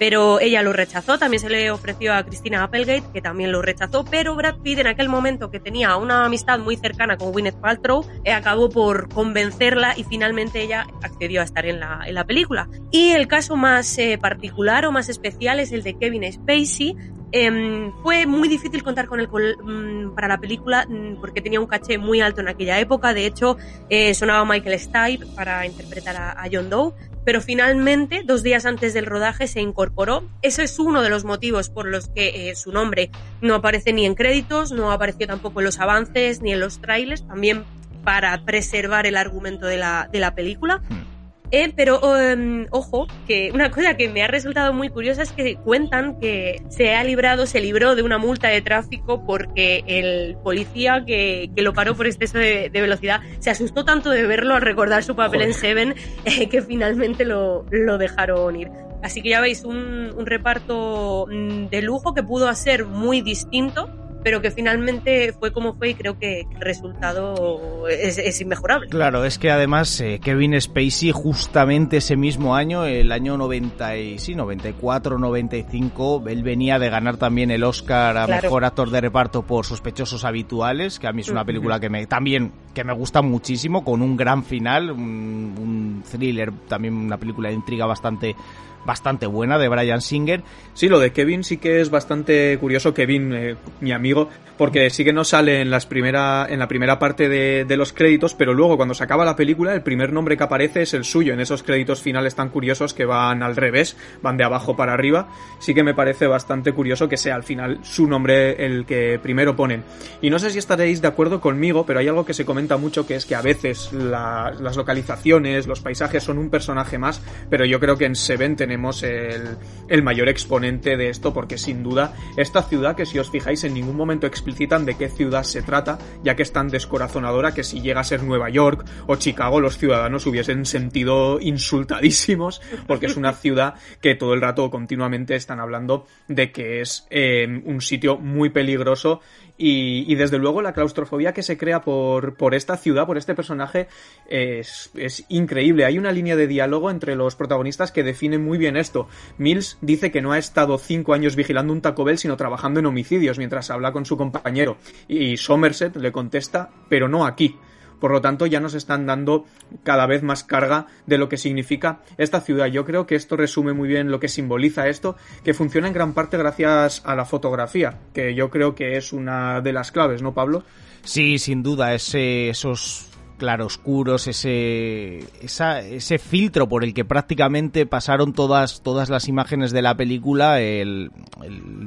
pero 0.00 0.40
ella 0.40 0.62
lo 0.62 0.72
rechazó. 0.72 1.18
También 1.18 1.42
se 1.42 1.50
le 1.50 1.70
ofreció 1.70 2.14
a 2.14 2.24
Christina 2.24 2.64
Applegate, 2.64 3.04
que 3.12 3.20
también 3.20 3.52
lo 3.52 3.60
rechazó, 3.60 4.02
pero 4.02 4.34
Brad 4.34 4.56
Pitt 4.62 4.78
en 4.78 4.86
aquel 4.86 5.10
momento 5.10 5.50
que 5.50 5.60
tenía 5.60 5.94
una 5.96 6.24
amistad 6.24 6.58
muy 6.58 6.76
cercana 6.76 7.18
con 7.18 7.32
Gwyneth 7.32 7.60
Paltrow, 7.60 8.06
eh, 8.24 8.32
acabó 8.32 8.70
por 8.70 9.10
convencerla 9.10 9.92
y 9.98 10.04
finalmente 10.04 10.62
ella 10.62 10.86
accedió 11.02 11.42
a 11.42 11.44
estar 11.44 11.66
en 11.66 11.80
la, 11.80 12.00
en 12.06 12.14
la 12.14 12.24
película. 12.24 12.66
Y 12.90 13.10
el 13.10 13.28
caso 13.28 13.56
más 13.56 13.98
eh, 13.98 14.16
particular 14.16 14.86
o 14.86 14.90
más 14.90 15.10
especial 15.10 15.60
es 15.60 15.70
el 15.70 15.82
de 15.82 15.92
Kevin 15.98 16.32
Spacey, 16.32 16.96
em, 17.32 17.92
fue 18.02 18.24
muy 18.24 18.48
difícil 18.48 18.82
contar 18.82 19.06
con 19.06 19.20
él 19.20 19.28
mm, 19.28 20.14
para 20.14 20.28
la 20.28 20.38
película 20.38 20.86
mm, 20.88 21.20
porque 21.20 21.42
tenía 21.42 21.60
un 21.60 21.66
caché 21.66 21.98
muy 21.98 22.22
alto 22.22 22.40
en 22.40 22.48
aquella 22.48 22.80
época. 22.80 23.12
De 23.12 23.26
hecho, 23.26 23.58
eh, 23.90 24.14
sonaba 24.14 24.46
Michael 24.46 24.80
Stipe 24.80 25.26
para 25.36 25.66
interpretar 25.66 26.16
a 26.16 26.48
John 26.50 26.70
Doe 26.70 26.94
pero 27.24 27.40
finalmente, 27.40 28.22
dos 28.24 28.42
días 28.42 28.64
antes 28.66 28.94
del 28.94 29.06
rodaje, 29.06 29.46
se 29.46 29.60
incorporó. 29.60 30.24
Ese 30.42 30.62
es 30.64 30.78
uno 30.78 31.02
de 31.02 31.10
los 31.10 31.24
motivos 31.24 31.68
por 31.68 31.86
los 31.86 32.08
que 32.08 32.50
eh, 32.50 32.54
su 32.56 32.72
nombre 32.72 33.10
no 33.40 33.54
aparece 33.54 33.92
ni 33.92 34.06
en 34.06 34.14
créditos, 34.14 34.72
no 34.72 34.90
apareció 34.90 35.26
tampoco 35.26 35.60
en 35.60 35.66
los 35.66 35.78
avances 35.78 36.40
ni 36.40 36.52
en 36.52 36.60
los 36.60 36.80
trailers, 36.80 37.26
también 37.26 37.64
para 38.04 38.44
preservar 38.44 39.06
el 39.06 39.16
argumento 39.16 39.66
de 39.66 39.76
la, 39.76 40.32
película. 40.34 40.82
Hmm. 40.88 41.09
Eh, 41.52 41.72
pero 41.74 42.16
em, 42.16 42.66
ojo, 42.70 43.08
que 43.26 43.50
una 43.52 43.70
cosa 43.70 43.96
que 43.96 44.08
me 44.08 44.22
ha 44.22 44.28
resultado 44.28 44.72
muy 44.72 44.88
curiosa 44.88 45.22
es 45.22 45.32
que 45.32 45.56
cuentan 45.56 46.20
que 46.20 46.62
se 46.68 46.94
ha 46.94 47.02
librado, 47.02 47.46
se 47.46 47.60
libró 47.60 47.96
de 47.96 48.02
una 48.02 48.18
multa 48.18 48.48
de 48.48 48.62
tráfico 48.62 49.24
porque 49.26 49.82
el 49.86 50.36
policía 50.44 51.04
que, 51.04 51.50
que 51.54 51.62
lo 51.62 51.72
paró 51.72 51.96
por 51.96 52.06
exceso 52.06 52.38
de, 52.38 52.70
velocidad 52.72 53.20
se 53.40 53.50
asustó 53.50 53.84
tanto 53.84 54.10
de 54.10 54.26
verlo 54.26 54.54
al 54.54 54.62
recordar 54.62 55.02
su 55.02 55.16
papel 55.16 55.42
en 55.42 55.54
Seven 55.54 55.94
eh, 56.24 56.48
que 56.48 56.62
finalmente 56.62 57.24
lo, 57.24 57.66
lo 57.70 57.98
dejaron 57.98 58.54
ir. 58.54 58.70
Así 59.02 59.22
que 59.22 59.30
ya 59.30 59.40
veis 59.40 59.64
un, 59.64 60.12
un 60.16 60.26
reparto 60.26 61.26
mm, 61.28 61.66
de 61.66 61.82
lujo 61.82 62.14
que 62.14 62.22
pudo 62.22 62.52
ser 62.54 62.84
muy 62.84 63.22
distinto 63.22 63.90
pero 64.22 64.42
que 64.42 64.50
finalmente 64.50 65.32
fue 65.32 65.52
como 65.52 65.74
fue 65.74 65.90
y 65.90 65.94
creo 65.94 66.18
que 66.18 66.46
el 66.50 66.60
resultado 66.60 67.88
es, 67.88 68.40
inmejorable. 68.40 68.88
Claro, 68.88 69.24
es 69.24 69.38
que 69.38 69.50
además 69.50 70.00
eh, 70.00 70.20
Kevin 70.22 70.60
Spacey 70.60 71.12
justamente 71.12 71.98
ese 71.98 72.16
mismo 72.16 72.54
año, 72.54 72.84
el 72.84 73.12
año 73.12 73.36
90 73.36 73.96
y, 73.96 74.18
sí, 74.18 74.34
94, 74.34 75.18
95, 75.18 76.24
él 76.26 76.42
venía 76.42 76.78
de 76.78 76.90
ganar 76.90 77.16
también 77.16 77.50
el 77.50 77.64
Oscar 77.64 78.16
a 78.16 78.26
Mejor 78.26 78.64
Actor 78.64 78.90
de 78.90 79.00
Reparto 79.00 79.42
por 79.42 79.64
Sospechosos 79.64 80.24
Habituales, 80.24 80.98
que 80.98 81.06
a 81.06 81.12
mí 81.12 81.22
es 81.22 81.28
una 81.28 81.44
película 81.44 81.80
que 81.80 81.88
me 81.88 82.06
también 82.06 82.52
que 82.74 82.84
me 82.84 82.92
gusta 82.92 83.20
muchísimo, 83.20 83.84
con 83.84 84.00
un 84.00 84.16
gran 84.16 84.44
final, 84.44 84.90
un, 84.90 85.54
un 85.58 86.04
thriller, 86.08 86.52
también 86.68 86.94
una 86.94 87.18
película 87.18 87.48
de 87.48 87.54
intriga 87.56 87.84
bastante 87.86 88.36
bastante 88.84 89.26
buena 89.26 89.58
de 89.58 89.68
Brian 89.68 90.00
Singer. 90.00 90.42
Sí, 90.74 90.88
lo 90.88 90.98
de 90.98 91.12
Kevin 91.12 91.44
sí 91.44 91.58
que 91.58 91.80
es 91.80 91.90
bastante 91.90 92.56
curioso. 92.58 92.94
Kevin, 92.94 93.32
eh, 93.32 93.56
mi 93.80 93.92
amigo, 93.92 94.28
porque 94.56 94.90
sí 94.90 95.04
que 95.04 95.12
no 95.12 95.24
sale 95.24 95.60
en, 95.60 95.70
las 95.70 95.86
primera, 95.86 96.46
en 96.48 96.58
la 96.58 96.68
primera 96.68 96.98
parte 96.98 97.28
de, 97.28 97.76
los 97.76 97.92
créditos, 97.92 98.34
pero 98.34 98.52
luego 98.52 98.76
cuando 98.76 98.94
se 98.94 99.02
acaba 99.02 99.24
la 99.24 99.34
película, 99.34 99.72
el 99.72 99.82
primer 99.82 100.12
nombre 100.12 100.36
que 100.36 100.42
aparece 100.42 100.82
es 100.82 100.92
el 100.92 101.04
suyo, 101.04 101.32
en 101.32 101.40
esos 101.40 101.62
créditos 101.62 102.02
finales 102.02 102.34
tan 102.34 102.50
curiosos 102.50 102.92
que 102.92 103.06
van 103.06 103.42
al 103.42 103.56
revés, 103.56 103.96
van 104.20 104.36
de 104.36 104.44
abajo 104.44 104.76
para 104.76 104.92
arriba. 104.92 105.28
Sí 105.60 105.72
que 105.72 105.82
me 105.82 105.94
parece 105.94 106.26
bastante 106.26 106.72
curioso 106.72 107.08
que 107.08 107.16
sea 107.16 107.36
al 107.36 107.42
final 107.42 107.78
su 107.82 108.06
nombre 108.06 108.66
el 108.66 108.84
que 108.84 109.18
primero 109.22 109.56
ponen. 109.56 109.82
Y 110.20 110.28
no 110.28 110.38
sé 110.38 110.50
si 110.50 110.58
estaréis 110.58 111.00
de 111.00 111.08
acuerdo 111.08 111.40
conmigo, 111.40 111.86
pero 111.86 112.00
hay 112.00 112.08
algo 112.08 112.26
que 112.26 112.34
se 112.34 112.44
comenta 112.44 112.76
mucho 112.76 113.06
que 113.06 113.14
es 113.14 113.24
que 113.24 113.34
a 113.34 113.42
veces 113.42 113.92
las 113.92 114.76
localizaciones, 114.76 115.66
los 115.66 115.80
paisajes 115.80 116.22
son 116.22 116.36
un 116.36 116.50
personaje 116.50 116.98
más, 116.98 117.22
pero 117.48 117.64
yo 117.64 117.80
creo 117.80 117.96
que 117.96 118.04
en 118.04 118.14
Seven 118.14 118.56
tenemos 118.70 119.02
el, 119.02 120.02
mayor 120.04 120.28
exponente 120.28 120.96
de 120.96 121.08
esto, 121.08 121.34
porque 121.34 121.58
sin 121.58 121.82
duda 121.82 122.14
esta 122.36 122.62
ciudad 122.62 122.94
que 122.94 123.04
si 123.04 123.18
os 123.18 123.28
fijáis 123.28 123.64
en 123.64 123.74
ningún 123.74 123.96
momento 123.96 124.28
explicitan 124.28 124.86
de 124.86 124.96
qué 124.96 125.08
ciudad 125.08 125.42
se 125.42 125.62
trata, 125.62 125.98
ya 126.22 126.36
que 126.36 126.44
es 126.44 126.52
tan 126.52 126.68
descorazonadora 126.68 127.52
que 127.52 127.64
si 127.64 127.80
llega 127.80 128.00
a 128.00 128.04
ser 128.04 128.22
Nueva 128.22 128.48
York 128.48 128.86
o 129.08 129.16
Chicago 129.16 129.58
los 129.58 129.76
ciudadanos 129.76 130.24
hubiesen 130.26 130.66
sentido 130.66 131.40
insultadísimos, 131.40 132.62
porque 132.86 133.06
es 133.06 133.16
una 133.16 133.32
ciudad 133.32 133.74
que 134.00 134.14
todo 134.14 134.34
el 134.34 134.40
rato 134.40 134.70
continuamente 134.70 135.34
están 135.34 135.58
hablando 135.58 136.06
de 136.28 136.52
que 136.52 136.80
es 136.80 137.08
eh, 137.10 137.48
un 137.64 137.80
sitio 137.80 138.18
muy 138.18 138.50
peligroso 138.50 139.20
y, 139.62 140.14
desde 140.14 140.38
luego 140.38 140.62
la 140.62 140.72
claustrofobia 140.72 141.34
que 141.34 141.42
se 141.42 141.58
crea 141.58 141.82
por, 141.82 142.34
por 142.34 142.54
esta 142.54 142.78
ciudad, 142.78 143.06
por 143.06 143.18
este 143.18 143.34
personaje, 143.34 143.88
es, 144.26 144.90
es, 144.94 145.26
increíble. 145.28 145.84
Hay 145.84 145.98
una 145.98 146.12
línea 146.12 146.34
de 146.34 146.46
diálogo 146.46 146.90
entre 146.90 147.14
los 147.14 147.36
protagonistas 147.36 147.92
que 147.92 148.02
define 148.02 148.38
muy 148.38 148.56
bien 148.56 148.78
esto. 148.78 149.06
Mills 149.36 149.76
dice 149.82 150.10
que 150.10 150.22
no 150.22 150.32
ha 150.32 150.38
estado 150.38 150.78
cinco 150.78 151.12
años 151.12 151.36
vigilando 151.36 151.74
un 151.74 151.82
Taco 151.82 152.04
Bell, 152.04 152.16
sino 152.16 152.38
trabajando 152.38 152.80
en 152.80 152.86
homicidios 152.86 153.36
mientras 153.36 153.70
habla 153.70 153.92
con 153.92 154.06
su 154.06 154.16
compañero. 154.16 154.78
Y 155.08 155.36
Somerset 155.36 155.94
le 155.96 156.10
contesta, 156.10 156.70
pero 156.88 157.08
no 157.08 157.26
aquí. 157.26 157.56
Por 158.00 158.10
lo 158.12 158.20
tanto, 158.20 158.46
ya 158.46 158.60
nos 158.60 158.74
están 158.74 159.06
dando 159.06 159.44
cada 159.84 160.06
vez 160.06 160.22
más 160.22 160.42
carga 160.42 160.86
de 161.06 161.18
lo 161.18 161.28
que 161.28 161.36
significa 161.36 162.00
esta 162.18 162.40
ciudad. 162.40 162.66
Yo 162.66 162.84
creo 162.84 163.06
que 163.06 163.14
esto 163.14 163.36
resume 163.36 163.72
muy 163.72 163.88
bien 163.88 164.10
lo 164.10 164.18
que 164.18 164.28
simboliza 164.28 164.88
esto, 164.88 165.16
que 165.44 165.54
funciona 165.54 165.86
en 165.86 165.92
gran 165.92 166.14
parte 166.14 166.36
gracias 166.36 167.02
a 167.04 167.14
la 167.14 167.24
fotografía, 167.24 167.98
que 168.14 168.34
yo 168.34 168.50
creo 168.50 168.74
que 168.74 168.96
es 168.96 169.12
una 169.12 169.60
de 169.60 169.72
las 169.72 169.92
claves, 169.92 170.22
¿no, 170.22 170.32
Pablo? 170.34 170.64
Sí, 171.04 171.38
sin 171.38 171.62
duda, 171.62 171.94
ese, 171.94 172.50
esos 172.50 173.09
claroscuros, 173.40 174.28
ese, 174.28 175.24
ese 175.40 176.18
filtro 176.18 176.68
por 176.68 176.84
el 176.84 176.92
que 176.92 177.06
prácticamente 177.06 177.86
pasaron 177.86 178.34
todas, 178.34 178.82
todas 178.82 179.08
las 179.08 179.28
imágenes 179.28 179.72
de 179.72 179.80
la 179.80 179.96
película. 179.96 180.60
El, 180.60 181.10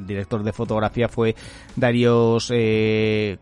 director 0.08 0.44
de 0.44 0.52
fotografía 0.52 1.08
fue 1.08 1.36
Darius 1.76 2.52
eh, 2.54 3.38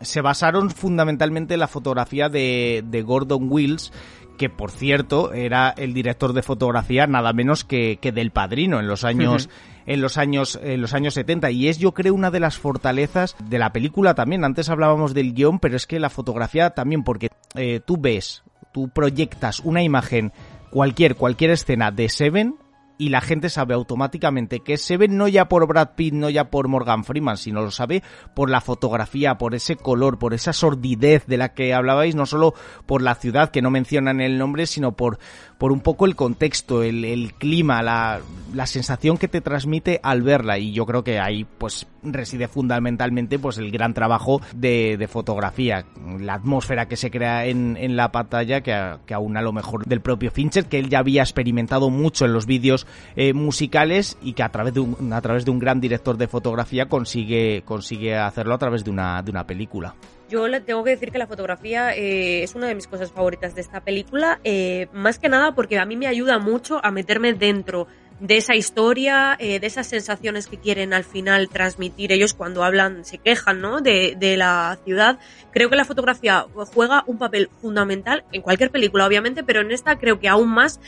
Se 0.00 0.20
basaron 0.20 0.70
fundamentalmente 0.70 1.54
en 1.54 1.60
la 1.60 1.68
fotografía 1.68 2.28
de, 2.28 2.84
de 2.86 3.02
Gordon 3.02 3.48
Wills, 3.50 3.92
que 4.38 4.48
por 4.48 4.70
cierto 4.70 5.32
era 5.32 5.70
el 5.76 5.92
director 5.92 6.32
de 6.32 6.42
fotografía 6.42 7.06
nada 7.08 7.32
menos 7.32 7.64
que 7.64 7.98
del 8.14 8.30
Padrino 8.30 8.78
en 8.78 8.86
los 8.86 9.04
años 9.04 9.50
en 9.86 10.00
los 10.00 10.18
años 10.18 10.58
en 10.62 10.80
los 10.80 10.94
años 10.94 11.14
70 11.14 11.50
y 11.50 11.68
es 11.68 11.78
yo 11.78 11.92
creo 11.92 12.14
una 12.14 12.30
de 12.30 12.40
las 12.40 12.58
fortalezas 12.58 13.36
de 13.48 13.58
la 13.58 13.72
película 13.72 14.14
también. 14.14 14.44
Antes 14.44 14.68
hablábamos 14.68 15.14
del 15.14 15.32
guion 15.32 15.58
pero 15.58 15.76
es 15.76 15.86
que 15.86 16.00
la 16.00 16.10
fotografía 16.10 16.70
también 16.70 17.04
porque 17.04 17.30
eh, 17.54 17.80
tú 17.84 17.96
ves 17.98 18.42
tú 18.76 18.90
proyectas 18.90 19.60
una 19.60 19.82
imagen, 19.82 20.34
cualquier, 20.70 21.16
cualquier 21.16 21.50
escena 21.52 21.90
de 21.90 22.10
Seven 22.10 22.56
y 22.98 23.10
la 23.10 23.20
gente 23.20 23.48
sabe 23.48 23.74
automáticamente 23.74 24.60
que 24.60 24.76
se 24.76 24.96
no 25.08 25.28
ya 25.28 25.48
por 25.48 25.66
Brad 25.66 25.90
Pitt, 25.96 26.14
no 26.14 26.30
ya 26.30 26.50
por 26.50 26.68
Morgan 26.68 27.04
Freeman, 27.04 27.36
sino 27.36 27.62
lo 27.62 27.70
sabe 27.70 28.02
por 28.34 28.50
la 28.50 28.60
fotografía, 28.60 29.38
por 29.38 29.54
ese 29.54 29.76
color, 29.76 30.18
por 30.18 30.34
esa 30.34 30.52
sordidez 30.52 31.26
de 31.26 31.36
la 31.36 31.52
que 31.52 31.74
hablabais, 31.74 32.14
no 32.14 32.26
solo 32.26 32.54
por 32.86 33.02
la 33.02 33.14
ciudad 33.14 33.50
que 33.50 33.62
no 33.62 33.70
mencionan 33.70 34.20
el 34.20 34.38
nombre, 34.38 34.66
sino 34.66 34.92
por, 34.92 35.18
por 35.58 35.72
un 35.72 35.80
poco 35.80 36.06
el 36.06 36.16
contexto, 36.16 36.82
el, 36.82 37.32
clima, 37.38 37.82
la, 37.82 38.20
la 38.54 38.66
sensación 38.66 39.16
que 39.16 39.28
te 39.28 39.40
transmite 39.40 40.00
al 40.02 40.22
verla. 40.22 40.58
Y 40.58 40.72
yo 40.72 40.84
creo 40.86 41.02
que 41.02 41.18
ahí 41.18 41.44
pues 41.44 41.86
reside 42.02 42.48
fundamentalmente 42.48 43.38
pues 43.38 43.58
el 43.58 43.70
gran 43.70 43.94
trabajo 43.94 44.40
de, 44.54 44.96
de 44.96 45.08
fotografía, 45.08 45.86
la 46.20 46.34
atmósfera 46.34 46.86
que 46.86 46.96
se 46.96 47.10
crea 47.10 47.46
en, 47.46 47.76
en 47.76 47.96
la 47.96 48.12
pantalla 48.12 48.60
que, 48.60 48.96
que 49.06 49.14
aún 49.14 49.36
a 49.36 49.42
lo 49.42 49.52
mejor 49.52 49.86
del 49.86 50.00
propio 50.00 50.30
Fincher, 50.30 50.66
que 50.66 50.78
él 50.78 50.88
ya 50.88 50.98
había 50.98 51.22
experimentado 51.22 51.90
mucho 51.90 52.26
en 52.26 52.32
los 52.32 52.46
vídeos 52.46 52.86
eh, 53.16 53.32
musicales 53.32 54.18
y 54.22 54.34
que 54.34 54.42
a 54.42 54.50
través 54.50 54.74
de 54.74 54.80
un, 54.80 55.12
a 55.12 55.20
través 55.20 55.44
de 55.44 55.50
un 55.50 55.58
gran 55.58 55.80
director 55.80 56.16
de 56.16 56.28
fotografía 56.28 56.86
consigue, 56.86 57.62
consigue 57.64 58.16
hacerlo 58.16 58.54
a 58.54 58.58
través 58.58 58.84
de 58.84 58.90
una, 58.90 59.22
de 59.22 59.30
una 59.30 59.46
película. 59.46 59.94
Yo 60.28 60.48
le 60.48 60.60
tengo 60.60 60.82
que 60.82 60.90
decir 60.90 61.12
que 61.12 61.18
la 61.18 61.28
fotografía 61.28 61.94
eh, 61.94 62.42
es 62.42 62.56
una 62.56 62.66
de 62.66 62.74
mis 62.74 62.88
cosas 62.88 63.12
favoritas 63.12 63.54
de 63.54 63.60
esta 63.60 63.80
película, 63.82 64.40
eh, 64.42 64.88
más 64.92 65.20
que 65.20 65.28
nada 65.28 65.54
porque 65.54 65.78
a 65.78 65.84
mí 65.84 65.96
me 65.96 66.08
ayuda 66.08 66.38
mucho 66.38 66.84
a 66.84 66.90
meterme 66.90 67.32
dentro 67.32 67.86
de 68.20 68.36
esa 68.36 68.54
historia, 68.54 69.36
eh, 69.38 69.60
de 69.60 69.66
esas 69.66 69.86
sensaciones 69.86 70.46
que 70.46 70.58
quieren 70.58 70.94
al 70.94 71.04
final 71.04 71.48
transmitir 71.48 72.12
ellos 72.12 72.34
cuando 72.34 72.64
hablan, 72.64 73.04
se 73.04 73.18
quejan, 73.18 73.60
¿no? 73.60 73.80
De, 73.80 74.16
de 74.18 74.36
la 74.36 74.78
ciudad. 74.84 75.18
Creo 75.52 75.70
que 75.70 75.76
la 75.76 75.84
fotografía 75.84 76.46
juega 76.74 77.04
un 77.06 77.18
papel 77.18 77.50
fundamental 77.60 78.24
en 78.32 78.42
cualquier 78.42 78.70
película, 78.70 79.06
obviamente, 79.06 79.42
pero 79.42 79.60
en 79.60 79.70
esta 79.70 79.98
creo 79.98 80.18
que 80.18 80.28
aún 80.28 80.48
más 80.48 80.80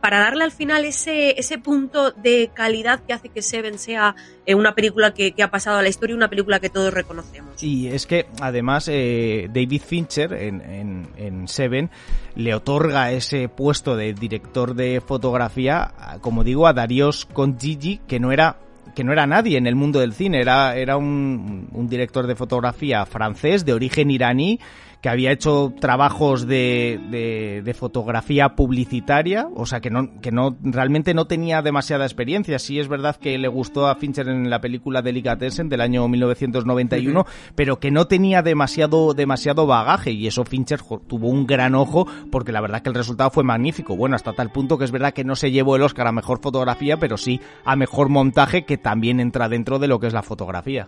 para 0.00 0.20
darle 0.20 0.44
al 0.44 0.52
final 0.52 0.84
ese, 0.84 1.38
ese 1.38 1.58
punto 1.58 2.12
de 2.12 2.50
calidad 2.52 3.00
que 3.00 3.12
hace 3.12 3.28
que 3.28 3.42
Seven 3.42 3.78
sea 3.78 4.14
eh, 4.46 4.54
una 4.54 4.74
película 4.74 5.12
que, 5.12 5.32
que, 5.32 5.42
ha 5.42 5.50
pasado 5.50 5.78
a 5.78 5.82
la 5.82 5.88
historia, 5.88 6.16
una 6.16 6.28
película 6.28 6.60
que 6.60 6.70
todos 6.70 6.92
reconocemos. 6.92 7.62
Y 7.62 7.88
es 7.88 8.06
que 8.06 8.26
además 8.40 8.88
eh, 8.88 9.48
David 9.52 9.82
Fincher 9.84 10.32
en, 10.32 10.60
en, 10.60 11.08
en, 11.16 11.48
Seven 11.48 11.90
le 12.34 12.54
otorga 12.54 13.12
ese 13.12 13.48
puesto 13.48 13.96
de 13.96 14.14
director 14.14 14.74
de 14.74 15.02
fotografía, 15.04 15.92
como 16.20 16.44
digo, 16.44 16.66
a 16.66 16.71
Darius 16.72 17.26
Gigi 17.58 18.00
que 18.06 18.20
no 18.20 18.32
era 18.32 18.56
que 18.94 19.04
no 19.04 19.12
era 19.12 19.26
nadie 19.26 19.56
en 19.56 19.66
el 19.66 19.74
mundo 19.74 20.00
del 20.00 20.12
cine, 20.12 20.40
era, 20.40 20.76
era 20.76 20.98
un 20.98 21.86
director 21.88 22.26
de 22.26 22.36
fotografía 22.36 23.06
francés 23.06 23.64
de 23.64 23.72
origen 23.72 24.10
iraní 24.10 24.60
que 25.02 25.08
había 25.08 25.32
hecho 25.32 25.74
trabajos 25.80 26.46
de, 26.46 27.00
de, 27.10 27.60
de, 27.64 27.74
fotografía 27.74 28.50
publicitaria, 28.50 29.48
o 29.56 29.66
sea 29.66 29.80
que 29.80 29.90
no, 29.90 30.20
que 30.20 30.30
no, 30.30 30.56
realmente 30.62 31.12
no 31.12 31.26
tenía 31.26 31.60
demasiada 31.60 32.04
experiencia. 32.04 32.60
Sí 32.60 32.78
es 32.78 32.86
verdad 32.86 33.16
que 33.16 33.36
le 33.36 33.48
gustó 33.48 33.88
a 33.88 33.96
Fincher 33.96 34.28
en 34.28 34.48
la 34.48 34.60
película 34.60 35.02
Delicatessen 35.02 35.68
del 35.68 35.80
año 35.80 36.06
1991, 36.06 37.18
uh 37.18 37.24
-huh. 37.24 37.26
pero 37.56 37.80
que 37.80 37.90
no 37.90 38.06
tenía 38.06 38.42
demasiado, 38.42 39.12
demasiado 39.12 39.66
bagaje 39.66 40.12
y 40.12 40.28
eso 40.28 40.44
Fincher 40.44 40.80
tuvo 41.08 41.28
un 41.28 41.48
gran 41.48 41.74
ojo 41.74 42.06
porque 42.30 42.52
la 42.52 42.60
verdad 42.60 42.80
que 42.80 42.90
el 42.90 42.94
resultado 42.94 43.30
fue 43.30 43.42
magnífico. 43.42 43.96
Bueno, 43.96 44.14
hasta 44.14 44.34
tal 44.34 44.52
punto 44.52 44.78
que 44.78 44.84
es 44.84 44.92
verdad 44.92 45.12
que 45.12 45.24
no 45.24 45.34
se 45.34 45.50
llevó 45.50 45.74
el 45.74 45.82
Oscar 45.82 46.06
a 46.06 46.12
mejor 46.12 46.38
fotografía, 46.40 46.96
pero 46.96 47.16
sí 47.16 47.40
a 47.64 47.74
mejor 47.74 48.08
montaje 48.08 48.64
que 48.64 48.78
también 48.78 49.18
entra 49.18 49.48
dentro 49.48 49.80
de 49.80 49.88
lo 49.88 49.98
que 49.98 50.06
es 50.06 50.12
la 50.12 50.22
fotografía. 50.22 50.86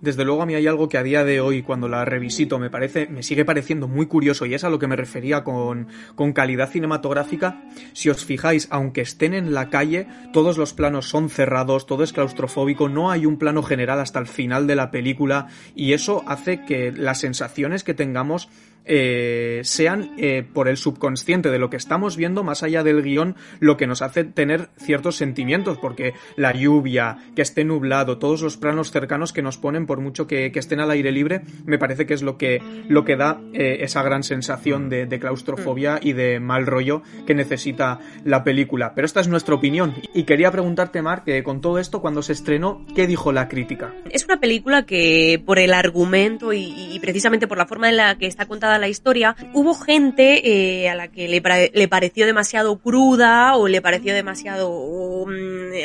Desde 0.00 0.24
luego 0.24 0.42
a 0.42 0.46
mí 0.46 0.54
hay 0.54 0.68
algo 0.68 0.88
que 0.88 0.96
a 0.96 1.02
día 1.02 1.24
de 1.24 1.40
hoy 1.40 1.62
cuando 1.62 1.88
la 1.88 2.04
revisito 2.04 2.60
me 2.60 2.70
parece 2.70 3.08
me 3.08 3.24
sigue 3.24 3.44
pareciendo 3.44 3.88
muy 3.88 4.06
curioso 4.06 4.46
y 4.46 4.54
es 4.54 4.62
a 4.62 4.70
lo 4.70 4.78
que 4.78 4.86
me 4.86 4.94
refería 4.94 5.42
con, 5.42 5.88
con 6.14 6.32
calidad 6.32 6.70
cinematográfica. 6.70 7.64
Si 7.94 8.08
os 8.08 8.24
fijáis, 8.24 8.68
aunque 8.70 9.00
estén 9.00 9.34
en 9.34 9.54
la 9.54 9.70
calle, 9.70 10.06
todos 10.32 10.56
los 10.56 10.72
planos 10.72 11.08
son 11.08 11.30
cerrados, 11.30 11.86
todo 11.86 12.04
es 12.04 12.12
claustrofóbico, 12.12 12.88
no 12.88 13.10
hay 13.10 13.26
un 13.26 13.38
plano 13.38 13.64
general 13.64 13.98
hasta 13.98 14.20
el 14.20 14.28
final 14.28 14.68
de 14.68 14.76
la 14.76 14.92
película 14.92 15.48
y 15.74 15.94
eso 15.94 16.22
hace 16.28 16.64
que 16.64 16.92
las 16.92 17.18
sensaciones 17.18 17.82
que 17.82 17.94
tengamos 17.94 18.48
eh, 18.88 19.60
sean 19.64 20.12
eh, 20.16 20.44
por 20.52 20.66
el 20.66 20.78
subconsciente 20.78 21.50
de 21.50 21.58
lo 21.58 21.68
que 21.68 21.76
estamos 21.76 22.16
viendo, 22.16 22.42
más 22.42 22.62
allá 22.62 22.82
del 22.82 23.02
guion, 23.02 23.36
lo 23.60 23.76
que 23.76 23.86
nos 23.86 24.00
hace 24.00 24.24
tener 24.24 24.70
ciertos 24.78 25.16
sentimientos, 25.16 25.78
porque 25.78 26.14
la 26.36 26.52
lluvia, 26.52 27.18
que 27.36 27.42
esté 27.42 27.64
nublado, 27.64 28.18
todos 28.18 28.40
los 28.40 28.56
planos 28.56 28.90
cercanos 28.90 29.32
que 29.32 29.42
nos 29.42 29.58
ponen, 29.58 29.86
por 29.86 30.00
mucho 30.00 30.26
que, 30.26 30.50
estén 30.58 30.80
al 30.80 30.90
aire 30.90 31.12
libre, 31.12 31.42
me 31.66 31.78
parece 31.78 32.04
que 32.04 32.14
es 32.14 32.22
lo 32.22 32.36
que, 32.36 32.60
lo 32.88 33.04
que 33.04 33.14
da 33.14 33.40
eh, 33.52 33.78
esa 33.82 34.02
gran 34.02 34.24
sensación 34.24 34.88
de, 34.88 35.18
claustrofobia 35.18 36.00
y 36.02 36.12
de 36.14 36.40
mal 36.40 36.66
rollo 36.66 37.02
que 37.26 37.34
necesita 37.34 38.00
la 38.24 38.42
película. 38.42 38.92
Pero 38.94 39.04
esta 39.04 39.20
es 39.20 39.28
nuestra 39.28 39.54
opinión. 39.54 39.94
Y 40.14 40.24
quería 40.24 40.50
preguntarte, 40.50 41.02
Mark, 41.02 41.24
que 41.24 41.42
con 41.42 41.60
todo 41.60 41.78
esto, 41.78 42.00
cuando 42.00 42.22
se 42.22 42.32
estrenó, 42.32 42.84
¿qué 42.94 43.06
dijo 43.06 43.32
la 43.32 43.48
crítica? 43.48 43.92
Es 44.10 44.24
una 44.24 44.40
película 44.40 44.84
que, 44.84 45.42
por 45.44 45.58
el 45.58 45.74
argumento 45.74 46.52
y 46.52 46.98
precisamente 47.00 47.46
por 47.46 47.58
la 47.58 47.66
forma 47.66 47.88
en 47.88 47.96
la 47.96 48.16
que 48.16 48.26
está 48.26 48.46
contada 48.46 48.77
la 48.78 48.88
historia, 48.88 49.36
hubo 49.52 49.74
gente 49.74 50.82
eh, 50.82 50.88
a 50.88 50.94
la 50.94 51.08
que 51.08 51.28
le, 51.28 51.42
le, 51.72 51.88
pareció 51.88 52.26
demasiado 52.26 52.78
cruda 52.78 53.56
o 53.56 53.68
le 53.68 53.80
pareció 53.80 54.14
demasiado 54.14 54.70
um, 54.70 55.30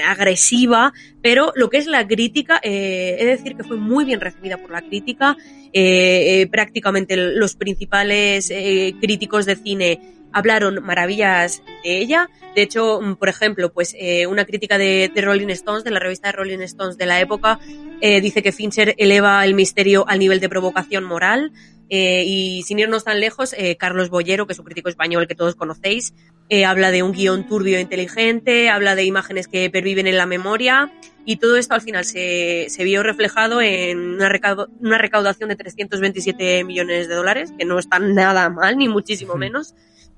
agresiva, 0.07 0.93
pero 1.21 1.51
lo 1.55 1.69
que 1.69 1.77
es 1.77 1.87
la 1.87 2.07
crítica, 2.07 2.59
eh, 2.63 3.17
he 3.19 3.25
de 3.25 3.31
decir 3.31 3.55
que 3.55 3.63
fue 3.63 3.77
muy 3.77 4.05
bien 4.05 4.21
recibida 4.21 4.57
por 4.57 4.71
la 4.71 4.81
crítica. 4.81 5.37
Eh, 5.73 6.47
prácticamente 6.51 7.17
los 7.17 7.55
principales 7.55 8.53
críticos 8.99 9.45
de 9.45 9.55
cine 9.55 9.99
hablaron 10.33 10.83
maravillas 10.83 11.63
de 11.83 11.99
ella. 11.99 12.29
De 12.55 12.63
hecho, 12.63 12.99
por 13.17 13.29
ejemplo, 13.29 13.71
pues 13.71 13.95
eh, 13.97 14.27
una 14.27 14.45
crítica 14.45 14.77
de, 14.77 15.11
Rolling 15.15 15.49
Stones, 15.49 15.83
de 15.83 15.91
la 15.91 15.99
revista 15.99 16.27
de 16.27 16.33
Rolling 16.33 16.59
Stones 16.61 16.97
de 16.97 17.05
la 17.05 17.21
época, 17.21 17.59
eh, 18.01 18.19
dice 18.19 18.43
que 18.43 18.51
Fincher 18.51 18.95
eleva 18.97 19.45
el 19.45 19.53
misterio 19.53 20.05
al 20.07 20.19
nivel 20.19 20.39
de 20.39 20.49
provocación 20.49 21.03
moral. 21.03 21.53
Eh, 21.95 22.23
y 22.25 22.63
sin 22.63 22.79
irnos 22.79 23.03
tan 23.03 23.19
lejos, 23.19 23.53
eh, 23.55 23.77
Carlos 23.77 24.09
Bollero, 24.09 24.47
que 24.47 24.53
es 24.53 24.57
un 24.57 24.65
crítico 24.65 24.89
español 24.89 25.27
que 25.27 25.35
todos 25.35 25.53
conocéis, 25.53 26.15
eh, 26.49 26.65
habla 26.65 26.89
de 26.89 27.03
un 27.03 27.11
guion 27.11 27.47
turbio 27.47 27.77
e 27.77 27.81
inteligente, 27.81 28.71
habla 28.71 28.95
de 28.95 29.03
imágenes 29.03 29.47
que 29.47 29.69
perviven 29.69 30.07
en 30.07 30.17
la 30.17 30.25
memoria 30.25 30.91
y 31.23 31.35
todo 31.35 31.55
esto 31.55 31.75
al 31.75 31.81
final 31.81 32.03
se, 32.03 32.65
se 32.69 32.83
vio 32.83 33.03
reflejado 33.03 33.61
en 33.61 33.99
una, 34.15 34.27
recaudo, 34.27 34.69
una, 34.79 34.97
recaudación 34.97 35.49
de 35.49 35.55
327 35.55 36.63
millones 36.63 37.07
de 37.07 37.13
dólares, 37.13 37.53
que 37.59 37.63
no 37.63 37.77
está 37.77 37.99
nada 37.99 38.49
mal, 38.49 38.75
ni 38.75 38.89
muchísimo 38.89 39.35
menos. 39.35 39.75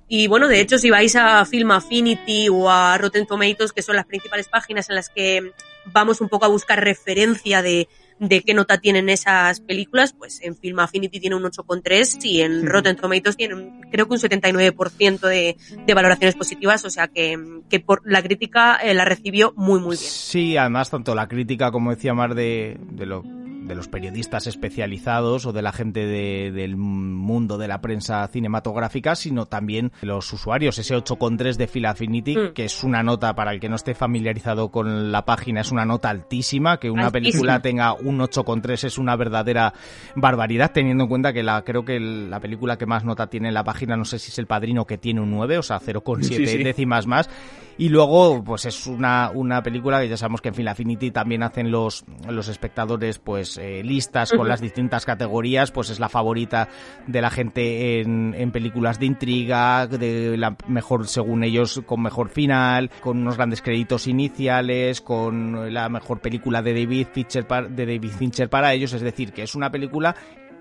Y 0.07 0.27
bueno, 0.27 0.47
de 0.47 0.61
hecho, 0.61 0.77
si 0.77 0.89
vais 0.89 1.13
a 1.17 1.43
Film 1.43 1.71
Affinity 1.71 2.47
o 2.47 2.69
a 2.69 2.97
Rotten 2.97 3.27
Tomatoes, 3.27 3.73
que 3.73 3.81
son 3.81 3.97
las 3.97 4.05
principales 4.05 4.47
páginas 4.47 4.87
en 4.89 4.95
las 4.95 5.09
que 5.09 5.51
vamos 5.87 6.21
un 6.21 6.29
poco 6.29 6.45
a 6.45 6.47
buscar 6.47 6.81
referencia 6.81 7.61
de, 7.61 7.89
de 8.19 8.41
qué 8.41 8.53
nota 8.53 8.77
tienen 8.77 9.09
esas 9.09 9.59
películas, 9.61 10.13
pues 10.13 10.39
en 10.41 10.55
Film 10.55 10.79
Affinity 10.79 11.19
tiene 11.19 11.35
un 11.35 11.43
8,3 11.43 12.23
y 12.23 12.41
en 12.41 12.65
Rotten 12.65 12.95
Tomatoes 12.95 13.35
tiene 13.35 13.81
creo 13.91 14.07
que 14.07 14.13
un 14.13 14.19
79% 14.19 15.19
de, 15.27 15.57
de 15.85 15.93
valoraciones 15.93 16.35
positivas, 16.35 16.85
o 16.85 16.89
sea 16.89 17.07
que, 17.07 17.37
que 17.69 17.79
por 17.79 18.01
la 18.05 18.21
crítica 18.23 18.75
eh, 18.75 18.93
la 18.93 19.05
recibió 19.05 19.53
muy 19.55 19.79
muy 19.79 19.97
bien. 19.97 20.09
Sí, 20.09 20.57
además 20.57 20.89
tanto 20.89 21.13
la 21.15 21.27
crítica 21.27 21.71
como 21.71 21.91
decía 21.91 22.13
Mar 22.13 22.35
de, 22.35 22.77
de 22.91 23.05
lo 23.05 23.23
de 23.65 23.75
los 23.75 23.87
periodistas 23.87 24.47
especializados 24.47 25.45
o 25.45 25.53
de 25.53 25.61
la 25.61 25.71
gente 25.71 26.05
de, 26.05 26.51
del 26.51 26.77
mundo 26.77 27.57
de 27.57 27.67
la 27.67 27.81
prensa 27.81 28.27
cinematográfica, 28.27 29.15
sino 29.15 29.45
también 29.45 29.91
los 30.01 30.31
usuarios. 30.31 30.77
Ese 30.77 30.95
8,3 30.95 31.55
de 31.55 31.67
Phil 31.67 31.85
Affinity, 31.85 32.37
mm. 32.37 32.53
que 32.53 32.65
es 32.65 32.83
una 32.83 33.03
nota 33.03 33.35
para 33.35 33.51
el 33.51 33.59
que 33.59 33.69
no 33.69 33.75
esté 33.75 33.95
familiarizado 33.95 34.69
con 34.69 35.11
la 35.11 35.25
página, 35.25 35.61
es 35.61 35.71
una 35.71 35.85
nota 35.85 36.09
altísima. 36.09 36.77
Que 36.79 36.89
una 36.89 37.07
altísima. 37.07 37.31
película 37.31 37.61
tenga 37.61 37.93
un 37.93 38.19
8,3 38.19 38.85
es 38.85 38.97
una 38.97 39.15
verdadera 39.15 39.73
barbaridad, 40.15 40.71
teniendo 40.71 41.03
en 41.03 41.09
cuenta 41.09 41.33
que 41.33 41.43
la 41.43 41.63
creo 41.63 41.83
que 41.83 41.99
la 41.99 42.39
película 42.39 42.77
que 42.77 42.85
más 42.85 43.03
nota 43.03 43.27
tiene 43.27 43.49
en 43.49 43.53
la 43.53 43.63
página, 43.63 43.97
no 43.97 44.05
sé 44.05 44.19
si 44.19 44.31
es 44.31 44.39
El 44.39 44.47
Padrino, 44.47 44.85
que 44.85 44.97
tiene 44.97 45.21
un 45.21 45.31
9, 45.31 45.57
o 45.57 45.63
sea, 45.63 45.79
0,7 45.79 46.23
sí, 46.23 46.45
sí. 46.45 46.63
décimas 46.63 47.07
más. 47.07 47.29
Y 47.77 47.89
luego, 47.89 48.41
pues 48.43 48.65
es 48.65 48.87
una, 48.87 49.31
una 49.33 49.61
película 49.61 49.99
que 49.99 50.07
ya 50.07 50.15
sabemos 50.15 50.41
que 50.41 50.49
en 50.49 50.55
Phil 50.55 50.67
Affinity 50.67 51.11
también 51.11 51.43
hacen 51.43 51.71
los, 51.71 52.05
los 52.29 52.47
espectadores, 52.47 53.19
pues, 53.19 53.57
eh, 53.57 53.83
listas 53.83 54.31
con 54.31 54.47
las 54.47 54.61
distintas 54.61 55.05
categorías, 55.05 55.71
pues 55.71 55.89
es 55.89 55.99
la 55.99 56.07
favorita 56.07 56.69
de 57.05 57.21
la 57.21 57.29
gente 57.29 57.99
en, 57.99 58.33
en, 58.33 58.51
películas 58.51 58.97
de 58.99 59.07
intriga, 59.07 59.87
de 59.87 60.37
la 60.37 60.55
mejor, 60.67 61.07
según 61.07 61.43
ellos, 61.43 61.81
con 61.85 62.01
mejor 62.01 62.29
final, 62.29 62.89
con 63.01 63.17
unos 63.17 63.35
grandes 63.35 63.61
créditos 63.61 64.07
iniciales, 64.07 65.01
con 65.01 65.73
la 65.73 65.89
mejor 65.89 66.19
película 66.19 66.61
de 66.61 66.73
David 66.73 67.07
Fincher, 67.11 67.45
de 67.45 67.85
David 67.85 68.11
Fincher 68.11 68.49
para 68.49 68.73
ellos, 68.73 68.93
es 68.93 69.01
decir, 69.01 69.33
que 69.33 69.43
es 69.43 69.53
una 69.53 69.69
película 69.69 70.15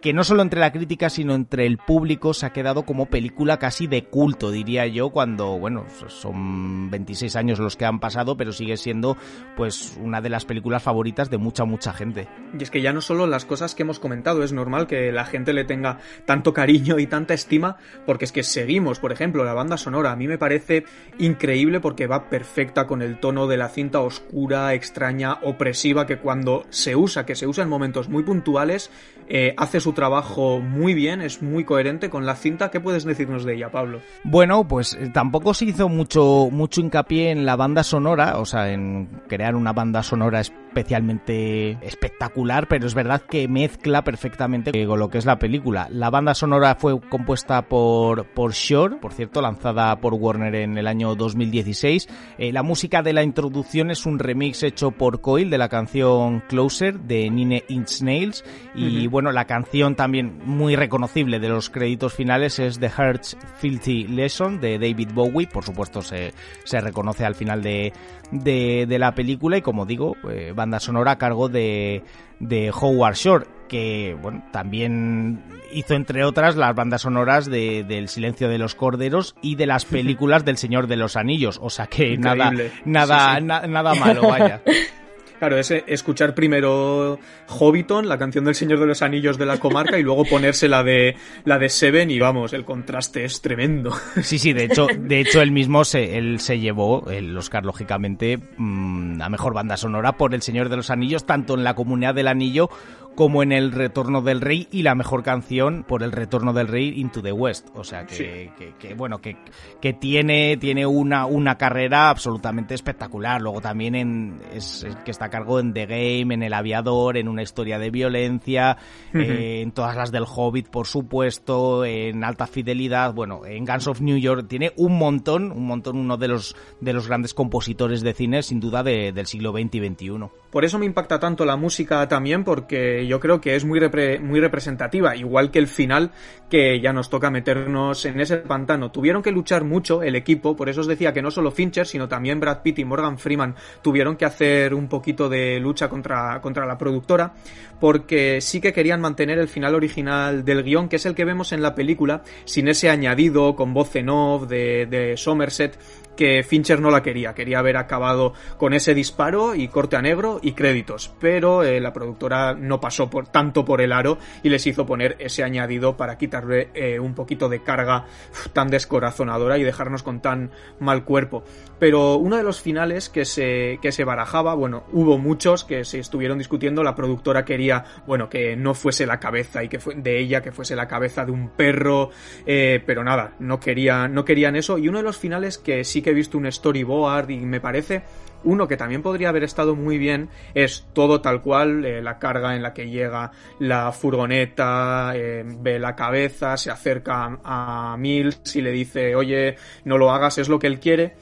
que 0.05 0.13
no 0.13 0.23
solo 0.23 0.43
entre 0.43 0.61
la 0.61 0.71
crítica, 0.71 1.09
sino 1.09 1.35
entre 1.35 1.65
el 1.65 1.79
público 1.79 2.35
se 2.35 2.45
ha 2.45 2.53
quedado 2.53 2.85
como 2.85 3.07
película 3.07 3.59
casi 3.59 3.87
de 3.87 4.05
culto, 4.05 4.51
diría 4.51 4.87
yo, 4.87 5.09
cuando, 5.09 5.59
bueno, 5.59 5.87
son 6.09 6.91
26 6.91 7.35
años 7.37 7.59
los 7.59 7.79
que 7.79 7.87
han 7.87 8.01
pasado, 8.01 8.37
pero 8.37 8.53
sigue 8.53 8.77
siendo 8.77 9.17
pues 9.57 9.97
una 9.99 10.21
de 10.21 10.29
las 10.29 10.45
películas 10.45 10.83
favoritas 10.83 11.31
de 11.31 11.39
mucha, 11.39 11.65
mucha 11.65 11.95
gente. 11.95 12.29
Y 12.53 12.63
es 12.63 12.71
que 12.71 12.83
ya 12.83 12.93
no 12.93 13.01
solo 13.01 13.27
las 13.27 13.47
cosas 13.47 13.75
que 13.75 13.83
hemos 13.83 13.99
comentado, 13.99 14.43
es 14.43 14.53
normal 14.53 14.87
que 14.87 15.11
la 15.11 15.25
gente 15.25 15.55
le 15.55 15.65
tenga 15.65 16.01
tanto 16.27 16.53
cariño 16.53 16.99
y 16.99 17.07
tanta 17.07 17.33
estima, 17.33 17.79
porque 18.05 18.27
es 18.27 18.33
que 18.33 18.43
seguimos, 18.43 18.99
por 18.99 19.11
ejemplo, 19.11 19.43
la 19.43 19.55
banda 19.55 19.79
sonora, 19.79 20.13
a 20.13 20.17
mí 20.17 20.29
me 20.29 20.37
parece 20.37 20.85
increíble 21.19 21.81
porque 21.81 22.07
va 22.07 22.29
perfecta 22.29 22.87
con 22.87 23.01
el 23.01 23.19
tono 23.21 23.47
de 23.47 23.57
la 23.57 23.71
cinta 23.71 24.01
oscura, 24.01 24.75
extraña, 24.75 25.39
opresiva, 25.41 26.05
que 26.05 26.19
cuando 26.19 26.67
se 26.69 26.95
usa, 26.95 27.25
que 27.25 27.37
se 27.37 27.47
usa 27.47 27.65
en 27.65 27.71
momentos 27.71 28.11
muy 28.11 28.23
puntuales, 28.23 28.91
eh, 29.29 29.55
hace 29.57 29.81
su 29.81 29.94
trabajo 29.95 30.61
muy 30.61 30.95
bien, 30.95 31.23
es 31.23 31.43
muy 31.43 31.65
coherente 31.65 32.11
con 32.11 32.27
la 32.27 32.37
cinta. 32.37 32.71
¿Qué 32.71 32.81
puedes 32.81 33.05
decirnos 33.05 33.45
de 33.45 33.55
ella, 33.55 33.71
Pablo? 33.71 34.01
Bueno, 34.25 34.67
pues 34.67 34.95
eh, 34.95 35.11
tampoco 35.13 35.55
se 35.55 35.67
hizo 35.67 35.89
mucho, 35.89 36.49
mucho 36.51 36.81
hincapié 36.81 37.31
en 37.31 37.47
la 37.47 37.57
banda 37.57 37.83
sonora, 37.83 38.39
o 38.39 38.45
sea, 38.45 38.71
en 38.71 39.09
crear 39.29 39.55
una 39.55 39.73
banda 39.73 40.03
sonora 40.03 40.43
especialmente 40.75 41.78
espectacular, 41.83 42.66
pero 42.66 42.87
es 42.87 42.95
verdad 42.95 43.23
que 43.23 43.47
mezcla 43.47 44.02
perfectamente 44.02 44.73
con 44.87 44.99
lo 44.99 45.09
que 45.09 45.19
es 45.19 45.25
la 45.25 45.38
película. 45.38 45.87
La 45.90 46.11
banda 46.11 46.35
sonora 46.35 46.75
fue 46.75 47.00
compuesta 47.00 47.62
por, 47.62 48.26
por 48.26 48.52
Shore, 48.52 48.97
por 48.97 49.12
cierto, 49.12 49.40
lanzada 49.40 49.95
por 50.00 50.14
Warner 50.14 50.57
en 50.57 50.76
el 50.76 50.88
año 50.88 51.14
2016. 51.14 52.09
Eh, 52.38 52.52
la 52.52 52.64
música 52.64 53.02
de 53.02 53.12
la 53.12 53.23
introducción 53.23 53.93
es 53.93 54.04
un 54.04 54.19
remix 54.19 54.64
hecho 54.64 54.90
por 54.90 55.21
Coil 55.21 55.49
de 55.49 55.59
la 55.59 55.69
canción 55.69 56.43
Closer 56.49 56.99
de 56.99 57.31
Nine 57.31 57.64
Inch 57.69 58.02
Nails 58.02 58.45
y 58.75 59.07
bueno, 59.07 59.31
la 59.31 59.45
canción 59.45 59.95
también 59.95 60.40
muy 60.45 60.75
reconocible 60.75 61.38
de 61.38 61.49
los 61.49 61.71
créditos 61.71 62.14
finales 62.14 62.59
es 62.59 62.81
The 62.81 62.88
Heart's 62.88 63.37
Filthy 63.59 64.09
Lesson 64.09 64.61
de 64.61 64.78
David 64.81 65.11
Bowie. 65.14 65.47
Por 65.47 65.64
supuesto, 65.64 66.02
se, 66.02 66.35
se 66.64 66.81
reconoce 66.81 67.25
al 67.25 67.37
final 67.37 67.62
de, 67.62 67.93
de, 68.31 68.99
la 68.99 69.14
película 69.14 69.57
y, 69.57 69.62
como 69.62 69.87
digo, 69.87 70.16
eh, 70.31 70.52
banda 70.64 70.80
sonora 70.80 71.12
a 71.12 71.18
cargo 71.18 71.50
de, 71.50 72.02
de 72.40 72.71
Howard 72.71 73.16
Shore, 73.16 73.47
que 73.68 74.16
bueno, 74.21 74.42
también 74.50 75.42
hizo, 75.73 75.94
entre 75.94 76.25
otras, 76.25 76.56
las 76.56 76.75
bandas 76.75 77.02
sonoras 77.02 77.44
de, 77.47 77.85
del 77.85 78.09
Silencio 78.09 78.49
de 78.49 78.56
los 78.56 78.75
Corderos 78.75 79.37
y 79.42 79.56
de 79.56 79.66
las 79.66 79.85
películas 79.85 80.44
del 80.47 80.56
Señor 80.56 80.87
de 80.87 80.97
los 80.97 81.16
Anillos. 81.16 81.61
O 81.62 81.68
sea 81.68 81.87
que 81.87 82.16
nada, 82.16 82.50
nada, 82.87 83.40
nada 83.40 83.94
malo, 83.94 84.23
vaya. 84.23 84.62
Claro, 85.38 85.59
es 85.59 85.71
escuchar 85.71 86.35
primero 86.35 87.19
Hobbiton, 87.49 88.09
la 88.09 88.19
canción 88.19 88.45
del 88.45 88.55
Señor 88.55 88.81
de 88.81 88.87
los 88.87 89.03
Anillos 89.03 89.37
de 89.37 89.47
la 89.47 89.59
comarca, 89.59 89.99
y 89.99 90.03
luego 90.03 90.25
ponerse 90.25 90.69
la 90.69 90.83
de 90.83 91.17
la 91.45 91.59
de 91.59 91.69
Seven 91.69 92.11
y 92.11 92.19
vamos, 92.19 92.53
el 92.53 92.64
contraste 92.64 93.25
es 93.25 93.41
tremendo. 93.41 93.93
Sí, 94.23 94.38
sí, 94.38 94.53
de 94.53 94.64
hecho, 94.64 94.87
de 94.97 95.21
hecho 95.21 95.43
él 95.43 95.50
mismo 95.50 95.85
se, 95.85 96.17
él 96.17 96.41
se 96.41 96.59
llevó 96.59 97.11
el 97.11 97.37
Oscar 97.37 97.64
lógicamente 97.64 98.38
mm, 98.57 99.21
a 99.21 99.29
mejor 99.29 99.55
banda 99.55 99.76
sonora 99.76 100.17
por 100.17 100.35
El 100.35 100.43
Señor 100.43 100.69
de 100.69 100.76
los 100.76 100.91
Anillos, 100.91 101.26
tanto 101.26 101.55
en 101.55 101.64
la 101.64 101.75
Comunidad 101.75 102.14
del 102.14 102.29
Anillo 102.29 102.71
como 103.14 103.42
en 103.42 103.52
El 103.52 103.73
Retorno 103.73 104.23
del 104.23 104.40
Rey 104.40 104.68
y 104.71 104.83
la 104.83 104.94
mejor 104.94 105.23
canción 105.23 105.85
por 105.87 106.02
El 106.02 106.12
Retorno 106.12 106.52
del 106.52 106.68
Rey 106.68 107.00
Into 107.00 107.23
the 107.23 107.33
West. 107.33 107.68
O 107.75 107.85
sea 107.85 108.06
que, 108.06 108.50
que, 108.78 108.94
bueno, 108.94 109.18
que, 109.18 109.37
que, 109.80 109.92
tiene, 109.92 110.56
tiene 110.56 110.87
una, 110.87 111.26
una 111.26 111.56
carrera 111.56 112.11
absolutamente 112.11 112.75
espectacular. 112.75 113.40
Luego 113.40 113.61
también 113.61 113.94
en, 113.94 114.40
es, 114.52 114.87
que 115.04 115.11
está 115.11 115.26
a 115.26 115.30
cargo 115.30 115.61
en 115.61 115.73
The 115.73 115.87
Game, 115.87 116.35
en 116.35 116.42
El 116.42 116.52
Aviador, 116.52 117.16
en 117.16 117.28
una 117.28 117.42
historia 117.42 117.78
de 117.78 117.90
violencia, 117.90 118.76
eh, 119.12 119.61
en 119.62 119.73
todas 119.73 119.97
las 119.97 120.11
del 120.11 120.25
Hobbit, 120.26 120.68
por 120.68 120.87
supuesto, 120.87 121.85
en 121.85 122.25
Alta 122.25 122.47
Fidelidad, 122.47 123.14
bueno, 123.14 123.47
en 123.47 123.64
Guns 123.64 123.87
of 123.87 124.00
New 124.00 124.18
York. 124.18 124.47
Tiene 124.49 124.73
un 124.76 124.99
montón, 124.99 125.52
un 125.52 125.66
montón, 125.66 125.97
uno 125.97 126.16
de 126.16 126.28
los, 126.28 126.56
de 126.80 126.92
los 126.92 127.06
grandes 127.06 127.35
compositores 127.35 128.02
de 128.02 128.12
cine, 128.14 128.42
sin 128.42 128.61
duda, 128.61 128.83
del 128.83 129.26
siglo 129.26 129.52
XX 129.52 129.75
y 129.75 129.88
XXI. 129.88 130.11
Por 130.50 130.64
eso 130.64 130.78
me 130.78 130.87
impacta 130.87 131.18
tanto 131.18 131.44
la 131.44 131.56
música 131.56 132.06
también, 132.09 132.44
porque 132.44 133.04
yo 133.07 133.21
creo 133.21 133.41
que 133.41 133.57
es 133.57 133.65
muy, 133.65 133.81
muy 134.21 134.41
representativa, 134.41 135.17
igual 135.17 135.51
que 135.51 135.59
el 135.59 135.67
final, 135.67 136.11
que 136.49 136.81
ya 136.81 136.93
nos 136.93 137.11
toca 137.11 137.31
meternos 137.31 138.05
en 138.05 138.21
ese 138.21 138.39
pantano. 138.39 138.91
Tuvieron 138.91 139.23
que 139.23 139.33
luchar 139.33 139.65
mucho 139.65 140.03
el 140.03 140.17
equipo, 140.17 140.57
por 140.57 140.69
eso 140.69 140.81
os 140.81 140.87
decía 140.87 141.12
que 141.12 141.23
no 141.23 141.31
solo 141.31 141.51
Fincher, 141.51 141.87
sino 141.87 142.09
también 142.09 142.40
Brad 142.40 142.62
Pitt 142.62 142.79
y 142.79 142.85
Morgan 142.85 143.19
Freeman 143.19 143.55
tuvieron 143.83 144.17
que 144.17 144.25
hacer 144.25 144.75
un 144.75 144.88
poquito 144.88 145.29
de 145.29 145.59
lucha 145.61 145.88
contra, 145.88 146.40
contra 146.40 146.67
la 146.67 146.79
productora, 146.79 147.35
porque 147.81 148.40
sí 148.40 148.61
que 148.61 148.73
querían 148.73 149.01
mantener 149.01 149.38
el 149.38 149.49
final 149.49 149.75
original 149.75 150.45
del 150.45 150.62
guion, 150.62 150.88
que 150.88 150.97
es 150.97 151.07
el 151.07 151.14
que 151.14 151.25
vemos 151.25 151.53
en 151.53 151.62
la 151.62 151.75
película, 151.75 152.23
sin 152.45 152.69
ese 152.69 152.90
añadido 152.90 153.57
con 153.57 153.75
voz 153.75 153.95
en 153.97 154.09
off 154.09 154.47
de 154.49 155.14
Somerset, 155.17 155.79
que 156.16 156.42
Fincher 156.42 156.81
no 156.81 156.90
la 156.90 157.03
quería, 157.03 157.35
quería 157.35 157.59
haber 157.59 157.77
acabado 157.77 158.33
con 158.59 158.72
ese 158.72 158.94
disparo 158.94 159.55
y 159.55 159.68
corte 159.68 159.96
a 159.96 160.03
negro 160.03 160.40
y 160.42 160.53
créditos, 160.53 161.12
pero 161.20 161.62
eh, 161.62 161.81
la 161.81 161.92
productora 161.92 162.55
no 162.55 162.81
pasó 162.81 163.11
por 163.11 163.29
tanto 163.29 163.64
por 163.64 163.81
el 163.81 163.92
aro 163.92 164.18
y 164.42 164.48
les 164.48 164.66
hizo 164.66 164.87
poner 164.87 165.16
ese 165.18 165.42
añadido 165.42 165.96
para 165.96 166.18
quitarle 166.18 166.70
eh, 166.74 166.98
un 166.98 167.14
poquito 167.14 167.48
de 167.48 167.62
carga 167.62 168.07
tan 168.53 168.68
descorazonadora 168.68 169.59
y 169.59 169.64
dejarnos 169.64 170.03
con 170.03 170.20
tan 170.20 170.50
mal 170.81 171.05
cuerpo. 171.05 171.44
Pero 171.79 172.16
uno 172.16 172.37
de 172.37 172.42
los 172.42 172.61
finales 172.61 173.09
que 173.09 173.24
se, 173.24 173.79
que 173.83 173.92
se 173.92 174.05
barajaba, 174.05 174.55
bueno, 174.55 174.85
hubo 174.92 175.18
muchos 175.18 175.64
que 175.64 175.85
se 175.85 175.98
estuvieron 175.98 176.38
discutiendo, 176.38 176.83
la 176.83 176.94
productora 176.94 177.44
quería, 177.44 177.85
bueno, 178.07 178.29
que 178.29 178.57
no 178.57 178.74
fuese 178.74 179.07
la 179.07 179.18
cabeza 179.18 179.62
y 179.62 179.68
que 179.68 179.79
de 179.96 180.18
ella, 180.18 180.42
que 180.42 180.53
fuese 180.53 180.77
la 180.77 180.88
cabeza 180.88 181.24
de 181.24 181.33
un 181.33 181.50
perro, 181.50 182.11
eh, 182.46 182.83
pero 182.87 183.05
nada, 183.05 183.35
no, 183.38 183.61
quería, 183.61 184.09
no 184.09 184.24
querían 184.24 184.57
eso. 184.57 184.79
Y 184.79 184.88
uno 184.88 184.98
de 184.98 185.05
los 185.05 185.18
finales 185.18 185.59
que 185.59 185.85
sí 185.85 186.00
que 186.05 186.11
he 186.11 186.14
visto 186.14 186.38
un 186.38 186.51
storyboard 186.51 187.31
y 187.31 187.38
me 187.38 187.61
parece 187.61 188.05
uno 188.45 188.69
que 188.69 188.77
también 188.77 189.03
podría 189.03 189.31
haber 189.31 189.45
estado 189.45 189.75
muy 189.75 189.99
bien 189.99 190.29
es 190.55 190.87
todo 190.93 191.21
tal 191.21 191.43
cual, 191.43 191.85
eh, 191.85 192.03
la 192.03 192.19
carga 192.19 192.55
en 192.55 192.62
la 192.62 192.73
que 192.73 192.88
llega 192.88 193.33
la 193.59 193.90
furgoneta, 193.90 195.12
eh, 195.14 195.43
ve 195.45 195.79
la 195.79 195.97
cabeza, 195.97 196.57
se 196.57 196.71
acerca 196.71 197.38
a 197.43 197.97
Mills 197.99 198.55
y 198.55 198.61
le 198.61 198.71
dice, 198.71 199.17
oye, 199.17 199.57
no 199.85 199.99
lo 199.99 200.11
hagas, 200.11 200.38
es 200.38 200.49
lo 200.49 200.59
que 200.59 200.67
él 200.67 200.79
quiere. 200.79 201.14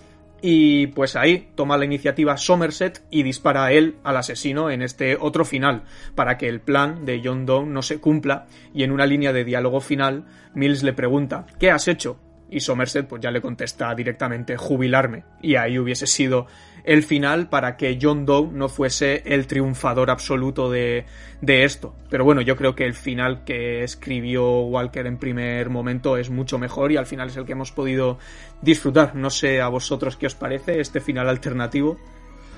Y 0.44 0.88
pues 0.88 1.14
ahí 1.14 1.50
toma 1.54 1.78
la 1.78 1.84
iniciativa 1.84 2.36
Somerset 2.36 3.04
y 3.10 3.22
dispara 3.22 3.66
a 3.66 3.72
él 3.72 3.98
al 4.02 4.16
asesino 4.16 4.70
en 4.70 4.82
este 4.82 5.16
otro 5.18 5.44
final, 5.44 5.84
para 6.16 6.36
que 6.36 6.48
el 6.48 6.60
plan 6.60 7.04
de 7.04 7.20
John 7.24 7.46
Doe 7.46 7.64
no 7.64 7.80
se 7.82 8.00
cumpla. 8.00 8.46
Y 8.74 8.82
en 8.82 8.90
una 8.90 9.06
línea 9.06 9.32
de 9.32 9.44
diálogo 9.44 9.80
final, 9.80 10.24
Mills 10.54 10.82
le 10.82 10.94
pregunta, 10.94 11.46
¿qué 11.60 11.70
has 11.70 11.86
hecho? 11.86 12.18
Y 12.52 12.60
Somerset 12.60 13.08
pues 13.08 13.22
ya 13.22 13.30
le 13.30 13.40
contesta 13.40 13.94
directamente 13.94 14.56
jubilarme 14.56 15.24
y 15.40 15.56
ahí 15.56 15.78
hubiese 15.78 16.06
sido 16.06 16.46
el 16.84 17.02
final 17.02 17.48
para 17.48 17.76
que 17.76 17.98
John 18.00 18.26
Doe 18.26 18.50
no 18.52 18.68
fuese 18.68 19.22
el 19.24 19.46
triunfador 19.46 20.10
absoluto 20.10 20.70
de, 20.70 21.06
de 21.40 21.64
esto. 21.64 21.94
Pero 22.10 22.24
bueno, 22.24 22.40
yo 22.40 22.56
creo 22.56 22.74
que 22.74 22.84
el 22.84 22.94
final 22.94 23.44
que 23.44 23.84
escribió 23.84 24.60
Walker 24.62 25.06
en 25.06 25.16
primer 25.16 25.70
momento 25.70 26.16
es 26.16 26.30
mucho 26.30 26.58
mejor 26.58 26.92
y 26.92 26.96
al 26.96 27.06
final 27.06 27.28
es 27.28 27.36
el 27.36 27.44
que 27.44 27.52
hemos 27.52 27.72
podido 27.72 28.18
disfrutar. 28.60 29.14
No 29.14 29.30
sé 29.30 29.60
a 29.60 29.68
vosotros 29.68 30.16
qué 30.16 30.26
os 30.26 30.34
parece 30.34 30.80
este 30.80 31.00
final 31.00 31.28
alternativo. 31.28 31.98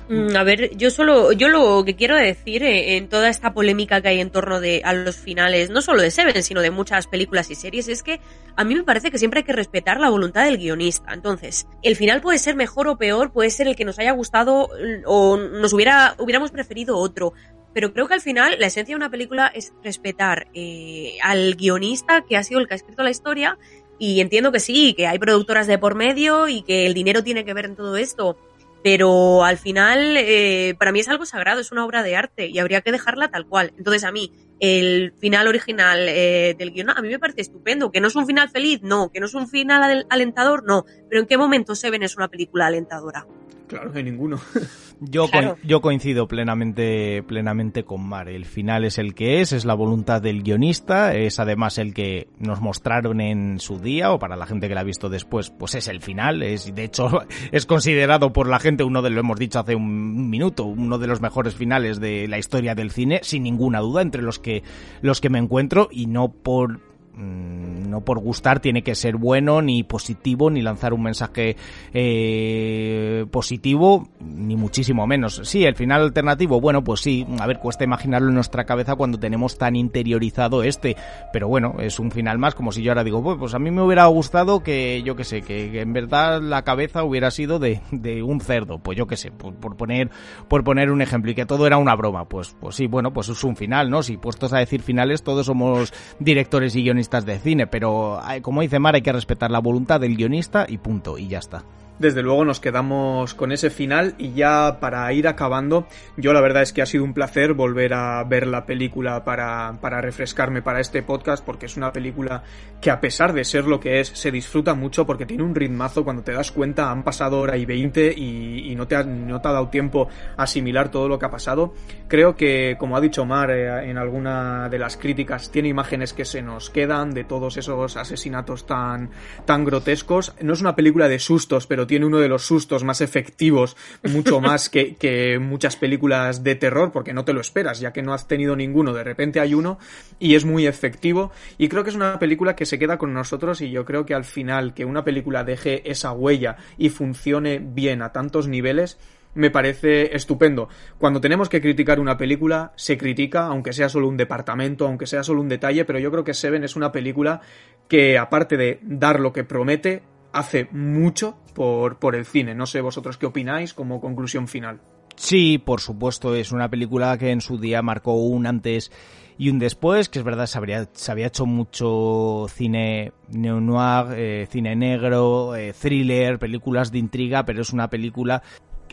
Mm, 0.08 0.36
a 0.36 0.44
ver, 0.44 0.76
yo 0.76 0.90
solo, 0.90 1.32
yo 1.32 1.48
lo 1.48 1.82
que 1.82 1.96
quiero 1.96 2.14
decir 2.16 2.62
eh, 2.62 2.96
en 2.96 3.08
toda 3.08 3.30
esta 3.30 3.54
polémica 3.54 4.02
que 4.02 4.08
hay 4.08 4.20
en 4.20 4.30
torno 4.30 4.60
de, 4.60 4.82
a 4.84 4.92
los 4.92 5.16
finales, 5.16 5.70
no 5.70 5.80
solo 5.80 6.02
de 6.02 6.10
Seven, 6.10 6.42
sino 6.42 6.60
de 6.60 6.70
muchas 6.70 7.06
películas 7.06 7.50
y 7.50 7.54
series, 7.54 7.88
es 7.88 8.02
que 8.02 8.20
a 8.54 8.64
mí 8.64 8.74
me 8.74 8.84
parece 8.84 9.10
que 9.10 9.18
siempre 9.18 9.40
hay 9.40 9.44
que 9.44 9.54
respetar 9.54 9.98
la 10.00 10.10
voluntad 10.10 10.44
del 10.44 10.58
guionista. 10.58 11.14
Entonces, 11.14 11.66
el 11.82 11.96
final 11.96 12.20
puede 12.20 12.38
ser 12.38 12.54
mejor 12.54 12.86
o 12.88 12.98
peor, 12.98 13.32
puede 13.32 13.48
ser 13.48 13.66
el 13.66 13.76
que 13.76 13.86
nos 13.86 13.98
haya 13.98 14.12
gustado 14.12 14.68
mm, 14.68 15.04
o 15.06 15.38
nos 15.38 15.72
hubiera, 15.72 16.14
hubiéramos 16.18 16.50
preferido 16.50 16.98
otro. 16.98 17.32
Pero 17.72 17.92
creo 17.94 18.06
que 18.06 18.14
al 18.14 18.20
final 18.20 18.56
la 18.58 18.66
esencia 18.66 18.92
de 18.92 18.96
una 18.96 19.10
película 19.10 19.46
es 19.54 19.72
respetar 19.82 20.48
eh, 20.52 21.16
al 21.22 21.54
guionista 21.54 22.24
que 22.28 22.36
ha 22.36 22.44
sido 22.44 22.60
el 22.60 22.68
que 22.68 22.74
ha 22.74 22.76
escrito 22.76 23.02
la 23.02 23.10
historia 23.10 23.58
y 23.98 24.20
entiendo 24.20 24.52
que 24.52 24.60
sí, 24.60 24.94
que 24.94 25.06
hay 25.06 25.18
productoras 25.18 25.66
de 25.66 25.78
por 25.78 25.94
medio 25.94 26.46
y 26.46 26.62
que 26.62 26.86
el 26.86 26.94
dinero 26.94 27.24
tiene 27.24 27.44
que 27.44 27.54
ver 27.54 27.64
en 27.64 27.76
todo 27.76 27.96
esto 27.96 28.36
pero 28.84 29.44
al 29.44 29.56
final 29.56 30.14
eh, 30.18 30.74
para 30.78 30.92
mí 30.92 31.00
es 31.00 31.08
algo 31.08 31.24
sagrado, 31.24 31.58
es 31.58 31.72
una 31.72 31.86
obra 31.86 32.02
de 32.02 32.16
arte 32.16 32.48
y 32.48 32.58
habría 32.58 32.82
que 32.82 32.92
dejarla 32.92 33.30
tal 33.30 33.46
cual. 33.46 33.72
Entonces 33.78 34.04
a 34.04 34.12
mí 34.12 34.30
el 34.60 35.14
final 35.18 35.48
original 35.48 36.06
eh, 36.06 36.54
del 36.58 36.70
guion 36.70 36.90
a 36.90 37.00
mí 37.00 37.08
me 37.08 37.18
parece 37.18 37.40
estupendo, 37.40 37.90
que 37.90 38.02
no 38.02 38.08
es 38.08 38.14
un 38.14 38.26
final 38.26 38.50
feliz, 38.50 38.82
no, 38.82 39.10
que 39.10 39.20
no 39.20 39.26
es 39.26 39.32
un 39.32 39.48
final 39.48 40.04
alentador, 40.10 40.64
no, 40.66 40.84
pero 41.08 41.22
en 41.22 41.26
qué 41.26 41.38
momento 41.38 41.74
Seven 41.74 42.02
es 42.02 42.14
una 42.18 42.28
película 42.28 42.66
alentadora. 42.66 43.26
Claro, 43.66 43.92
hay 43.94 44.02
ninguno. 44.02 44.38
Yo, 45.00 45.26
yo 45.64 45.80
coincido 45.80 46.28
plenamente, 46.28 47.22
plenamente 47.24 47.84
con 47.84 48.08
Mar. 48.08 48.28
El 48.28 48.44
final 48.44 48.84
es 48.84 48.96
el 48.96 49.14
que 49.14 49.40
es, 49.40 49.52
es 49.52 49.64
la 49.64 49.74
voluntad 49.74 50.22
del 50.22 50.42
guionista, 50.42 51.14
es 51.14 51.40
además 51.40 51.78
el 51.78 51.92
que 51.92 52.28
nos 52.38 52.60
mostraron 52.60 53.20
en 53.20 53.58
su 53.58 53.80
día, 53.80 54.12
o 54.12 54.18
para 54.18 54.36
la 54.36 54.46
gente 54.46 54.68
que 54.68 54.74
la 54.74 54.80
ha 54.80 54.84
visto 54.84 55.08
después, 55.08 55.50
pues 55.50 55.74
es 55.74 55.88
el 55.88 56.00
final. 56.00 56.42
Es, 56.42 56.72
de 56.74 56.84
hecho, 56.84 57.08
es 57.52 57.66
considerado 57.66 58.32
por 58.32 58.48
la 58.48 58.60
gente 58.60 58.84
uno 58.84 59.02
de, 59.02 59.10
lo 59.10 59.20
hemos 59.20 59.38
dicho 59.38 59.58
hace 59.58 59.74
un 59.74 60.30
minuto, 60.30 60.64
uno 60.64 60.96
de 60.96 61.08
los 61.08 61.20
mejores 61.20 61.54
finales 61.54 62.00
de 62.00 62.28
la 62.28 62.38
historia 62.38 62.74
del 62.74 62.90
cine, 62.90 63.20
sin 63.24 63.42
ninguna 63.42 63.80
duda, 63.80 64.00
entre 64.00 64.22
los 64.22 64.38
que, 64.38 64.62
los 65.02 65.20
que 65.20 65.28
me 65.28 65.38
encuentro, 65.38 65.88
y 65.90 66.06
no 66.06 66.28
por 66.28 66.80
no 67.16 68.00
por 68.00 68.18
gustar 68.18 68.60
tiene 68.60 68.82
que 68.82 68.94
ser 68.94 69.16
bueno 69.16 69.62
ni 69.62 69.84
positivo 69.84 70.50
ni 70.50 70.62
lanzar 70.62 70.92
un 70.92 71.02
mensaje 71.02 71.56
eh, 71.92 73.24
positivo 73.30 74.08
ni 74.20 74.56
muchísimo 74.56 75.06
menos. 75.06 75.40
Sí 75.44 75.64
el 75.64 75.76
final 75.76 76.02
alternativo 76.02 76.60
bueno 76.60 76.82
pues 76.82 77.00
sí 77.00 77.26
a 77.38 77.46
ver 77.46 77.58
cuesta 77.58 77.84
imaginarlo 77.84 78.28
en 78.28 78.34
nuestra 78.34 78.64
cabeza 78.64 78.96
cuando 78.96 79.18
tenemos 79.18 79.58
tan 79.58 79.76
interiorizado 79.76 80.62
este 80.62 80.96
pero 81.32 81.48
bueno 81.48 81.76
es 81.78 81.98
un 82.00 82.10
final 82.10 82.38
más 82.38 82.54
como 82.54 82.72
si 82.72 82.82
yo 82.82 82.90
ahora 82.90 83.04
digo 83.04 83.22
pues, 83.22 83.54
a 83.54 83.58
mí 83.58 83.70
me 83.70 83.82
hubiera 83.82 84.06
gustado 84.06 84.62
que 84.62 85.02
yo 85.04 85.14
que 85.14 85.24
sé 85.24 85.42
que, 85.42 85.80
en 85.80 85.92
verdad 85.92 86.42
la 86.42 86.62
cabeza 86.62 87.04
hubiera 87.04 87.30
sido 87.30 87.58
de, 87.58 87.80
un 88.22 88.40
cerdo 88.40 88.78
pues 88.78 88.98
yo 88.98 89.06
que 89.06 89.16
sé 89.16 89.30
por, 89.30 89.54
por, 89.54 89.76
poner 89.76 90.10
por 90.48 90.64
poner 90.64 90.90
un 90.90 91.00
ejemplo 91.00 91.30
y 91.30 91.34
que 91.34 91.46
todo 91.46 91.66
era 91.66 91.78
una 91.78 91.94
broma 91.94 92.28
pues 92.28 92.56
pues 92.60 92.74
sí 92.74 92.86
bueno 92.86 93.12
pues 93.12 93.28
es 93.28 93.44
un 93.44 93.56
final 93.56 93.88
no 93.88 94.02
si 94.02 94.16
puestos 94.16 94.52
a 94.52 94.58
decir 94.58 94.82
finales 94.82 95.22
todos 95.22 95.46
somos 95.46 95.92
directores 96.18 96.74
y 96.76 96.82
guionistas 96.82 97.03
de 97.10 97.38
cine, 97.38 97.66
pero 97.66 98.20
como 98.42 98.62
dice 98.62 98.78
Mar, 98.78 98.94
hay 98.94 99.02
que 99.02 99.12
respetar 99.12 99.50
la 99.50 99.60
voluntad 99.60 100.00
del 100.00 100.16
guionista 100.16 100.66
y 100.68 100.78
punto, 100.78 101.18
y 101.18 101.28
ya 101.28 101.38
está. 101.38 101.62
Desde 101.98 102.22
luego 102.22 102.44
nos 102.44 102.58
quedamos 102.58 103.34
con 103.34 103.52
ese 103.52 103.70
final 103.70 104.14
y 104.18 104.32
ya 104.32 104.78
para 104.80 105.12
ir 105.12 105.28
acabando, 105.28 105.86
yo 106.16 106.32
la 106.32 106.40
verdad 106.40 106.62
es 106.62 106.72
que 106.72 106.82
ha 106.82 106.86
sido 106.86 107.04
un 107.04 107.14
placer 107.14 107.54
volver 107.54 107.94
a 107.94 108.24
ver 108.24 108.48
la 108.48 108.66
película 108.66 109.24
para, 109.24 109.78
para 109.80 110.00
refrescarme 110.00 110.60
para 110.60 110.80
este 110.80 111.02
podcast 111.02 111.44
porque 111.44 111.66
es 111.66 111.76
una 111.76 111.92
película 111.92 112.42
que 112.80 112.90
a 112.90 113.00
pesar 113.00 113.32
de 113.32 113.44
ser 113.44 113.64
lo 113.66 113.78
que 113.78 114.00
es, 114.00 114.08
se 114.08 114.30
disfruta 114.30 114.74
mucho 114.74 115.06
porque 115.06 115.24
tiene 115.24 115.44
un 115.44 115.54
ritmazo 115.54 116.04
cuando 116.04 116.22
te 116.22 116.32
das 116.32 116.50
cuenta, 116.50 116.90
han 116.90 117.04
pasado 117.04 117.38
hora 117.40 117.56
y 117.56 117.64
veinte 117.64 118.12
y, 118.12 118.74
no, 118.74 118.88
te 118.88 118.96
ha, 118.96 119.04
no 119.04 119.40
te 119.40 119.48
ha 119.48 119.52
dado 119.52 119.68
tiempo 119.68 120.08
a 120.36 120.42
asimilar 120.42 120.90
todo 120.90 121.08
lo 121.08 121.18
que 121.18 121.26
ha 121.26 121.30
pasado. 121.30 121.74
Creo 122.08 122.36
que, 122.36 122.76
como 122.78 122.96
ha 122.96 123.00
dicho 123.00 123.24
Mar 123.24 123.50
eh, 123.50 123.88
en 123.88 123.98
alguna 123.98 124.68
de 124.68 124.78
las 124.78 124.96
críticas, 124.96 125.50
tiene 125.50 125.68
imágenes 125.68 126.12
que 126.12 126.24
se 126.24 126.42
nos 126.42 126.70
quedan 126.70 127.12
de 127.12 127.24
todos 127.24 127.56
esos 127.56 127.96
asesinatos 127.96 128.66
tan, 128.66 129.10
tan 129.44 129.64
grotescos. 129.64 130.34
No 130.42 130.52
es 130.52 130.60
una 130.60 130.74
película 130.74 131.08
de 131.08 131.18
sustos, 131.18 131.66
pero 131.66 131.83
tiene 131.86 132.06
uno 132.06 132.18
de 132.18 132.28
los 132.28 132.46
sustos 132.46 132.84
más 132.84 133.00
efectivos, 133.00 133.76
mucho 134.02 134.40
más 134.40 134.68
que, 134.68 134.94
que 134.98 135.38
muchas 135.38 135.76
películas 135.76 136.42
de 136.42 136.54
terror, 136.54 136.92
porque 136.92 137.12
no 137.12 137.24
te 137.24 137.32
lo 137.32 137.40
esperas, 137.40 137.80
ya 137.80 137.92
que 137.92 138.02
no 138.02 138.14
has 138.14 138.28
tenido 138.28 138.56
ninguno, 138.56 138.92
de 138.92 139.04
repente 139.04 139.40
hay 139.40 139.54
uno 139.54 139.78
y 140.18 140.34
es 140.34 140.44
muy 140.44 140.66
efectivo. 140.66 141.32
Y 141.58 141.68
creo 141.68 141.84
que 141.84 141.90
es 141.90 141.96
una 141.96 142.18
película 142.18 142.56
que 142.56 142.66
se 142.66 142.78
queda 142.78 142.98
con 142.98 143.12
nosotros 143.12 143.60
y 143.60 143.70
yo 143.70 143.84
creo 143.84 144.06
que 144.06 144.14
al 144.14 144.24
final 144.24 144.74
que 144.74 144.84
una 144.84 145.04
película 145.04 145.44
deje 145.44 145.90
esa 145.90 146.12
huella 146.12 146.56
y 146.78 146.90
funcione 146.90 147.58
bien 147.58 148.02
a 148.02 148.12
tantos 148.12 148.48
niveles, 148.48 148.98
me 149.34 149.50
parece 149.50 150.14
estupendo. 150.14 150.68
Cuando 150.98 151.20
tenemos 151.20 151.48
que 151.48 151.60
criticar 151.60 152.00
una 152.00 152.16
película, 152.16 152.72
se 152.76 152.96
critica, 152.96 153.46
aunque 153.46 153.72
sea 153.72 153.88
solo 153.88 154.08
un 154.08 154.16
departamento, 154.16 154.86
aunque 154.86 155.06
sea 155.06 155.22
solo 155.22 155.40
un 155.40 155.48
detalle, 155.48 155.84
pero 155.84 155.98
yo 155.98 156.10
creo 156.10 156.24
que 156.24 156.34
Seven 156.34 156.64
es 156.64 156.76
una 156.76 156.92
película 156.92 157.40
que, 157.88 158.18
aparte 158.18 158.56
de 158.56 158.78
dar 158.82 159.20
lo 159.20 159.32
que 159.32 159.44
promete, 159.44 160.02
hace 160.34 160.68
mucho 160.72 161.38
por, 161.54 161.98
por 161.98 162.14
el 162.14 162.26
cine. 162.26 162.54
No 162.54 162.66
sé 162.66 162.80
vosotros 162.80 163.16
qué 163.16 163.26
opináis 163.26 163.72
como 163.72 164.00
conclusión 164.00 164.48
final. 164.48 164.80
Sí, 165.16 165.58
por 165.58 165.80
supuesto, 165.80 166.34
es 166.34 166.52
una 166.52 166.68
película 166.68 167.16
que 167.16 167.30
en 167.30 167.40
su 167.40 167.56
día 167.56 167.82
marcó 167.82 168.14
un 168.14 168.46
antes 168.46 168.90
y 169.38 169.48
un 169.48 169.58
después, 169.58 170.08
que 170.08 170.18
es 170.18 170.24
verdad, 170.24 170.46
se, 170.46 170.58
habría, 170.58 170.88
se 170.92 171.12
había 171.12 171.28
hecho 171.28 171.46
mucho 171.46 172.46
cine 172.48 173.12
neo-noir, 173.28 174.06
eh, 174.16 174.46
cine 174.50 174.76
negro, 174.76 175.54
eh, 175.56 175.72
thriller, 175.72 176.38
películas 176.38 176.90
de 176.90 176.98
intriga, 176.98 177.44
pero 177.44 177.62
es 177.62 177.72
una 177.72 177.88
película 177.88 178.42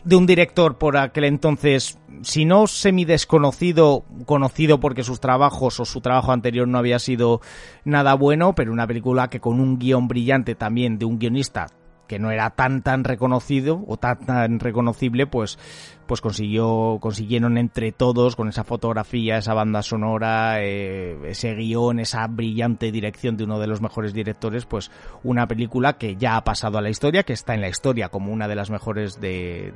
de 0.04 0.16
un 0.16 0.26
director 0.26 0.78
por 0.78 0.96
aquel 0.96 1.24
entonces, 1.24 1.98
si 2.22 2.44
no 2.44 2.66
semi 2.66 3.04
desconocido, 3.04 4.04
conocido 4.26 4.80
porque 4.80 5.04
sus 5.04 5.20
trabajos 5.20 5.80
o 5.80 5.84
su 5.84 6.00
trabajo 6.00 6.32
anterior 6.32 6.66
no 6.68 6.78
había 6.78 6.98
sido 6.98 7.40
nada 7.84 8.14
bueno, 8.14 8.54
pero 8.54 8.72
una 8.72 8.86
película 8.86 9.28
que 9.28 9.40
con 9.40 9.60
un 9.60 9.78
guion 9.78 10.08
brillante 10.08 10.54
también 10.54 10.98
de 10.98 11.04
un 11.04 11.18
guionista 11.18 11.68
que 12.12 12.18
no 12.18 12.30
era 12.30 12.50
tan 12.50 12.82
tan 12.82 13.04
reconocido 13.04 13.82
o 13.86 13.96
tan 13.96 14.18
tan 14.26 14.60
reconocible, 14.60 15.26
pues 15.26 15.58
pues 16.06 16.20
consiguió 16.20 16.98
consiguieron 17.00 17.56
entre 17.56 17.90
todos 17.90 18.36
con 18.36 18.50
esa 18.50 18.64
fotografía, 18.64 19.38
esa 19.38 19.54
banda 19.54 19.80
sonora, 19.80 20.62
eh, 20.62 21.16
ese 21.24 21.54
guion, 21.54 22.00
esa 22.00 22.26
brillante 22.26 22.92
dirección 22.92 23.38
de 23.38 23.44
uno 23.44 23.58
de 23.58 23.66
los 23.66 23.80
mejores 23.80 24.12
directores, 24.12 24.66
pues 24.66 24.90
una 25.24 25.48
película 25.48 25.94
que 25.94 26.16
ya 26.16 26.36
ha 26.36 26.44
pasado 26.44 26.76
a 26.76 26.82
la 26.82 26.90
historia, 26.90 27.22
que 27.22 27.32
está 27.32 27.54
en 27.54 27.62
la 27.62 27.70
historia 27.70 28.10
como 28.10 28.30
una 28.30 28.46
de 28.46 28.56
las 28.56 28.68
mejores 28.68 29.18
de 29.18 29.72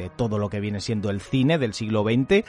de 0.00 0.10
todo 0.10 0.38
lo 0.38 0.48
que 0.48 0.60
viene 0.60 0.80
siendo 0.80 1.10
el 1.10 1.20
cine 1.20 1.58
del 1.58 1.74
siglo 1.74 2.02
XX 2.02 2.44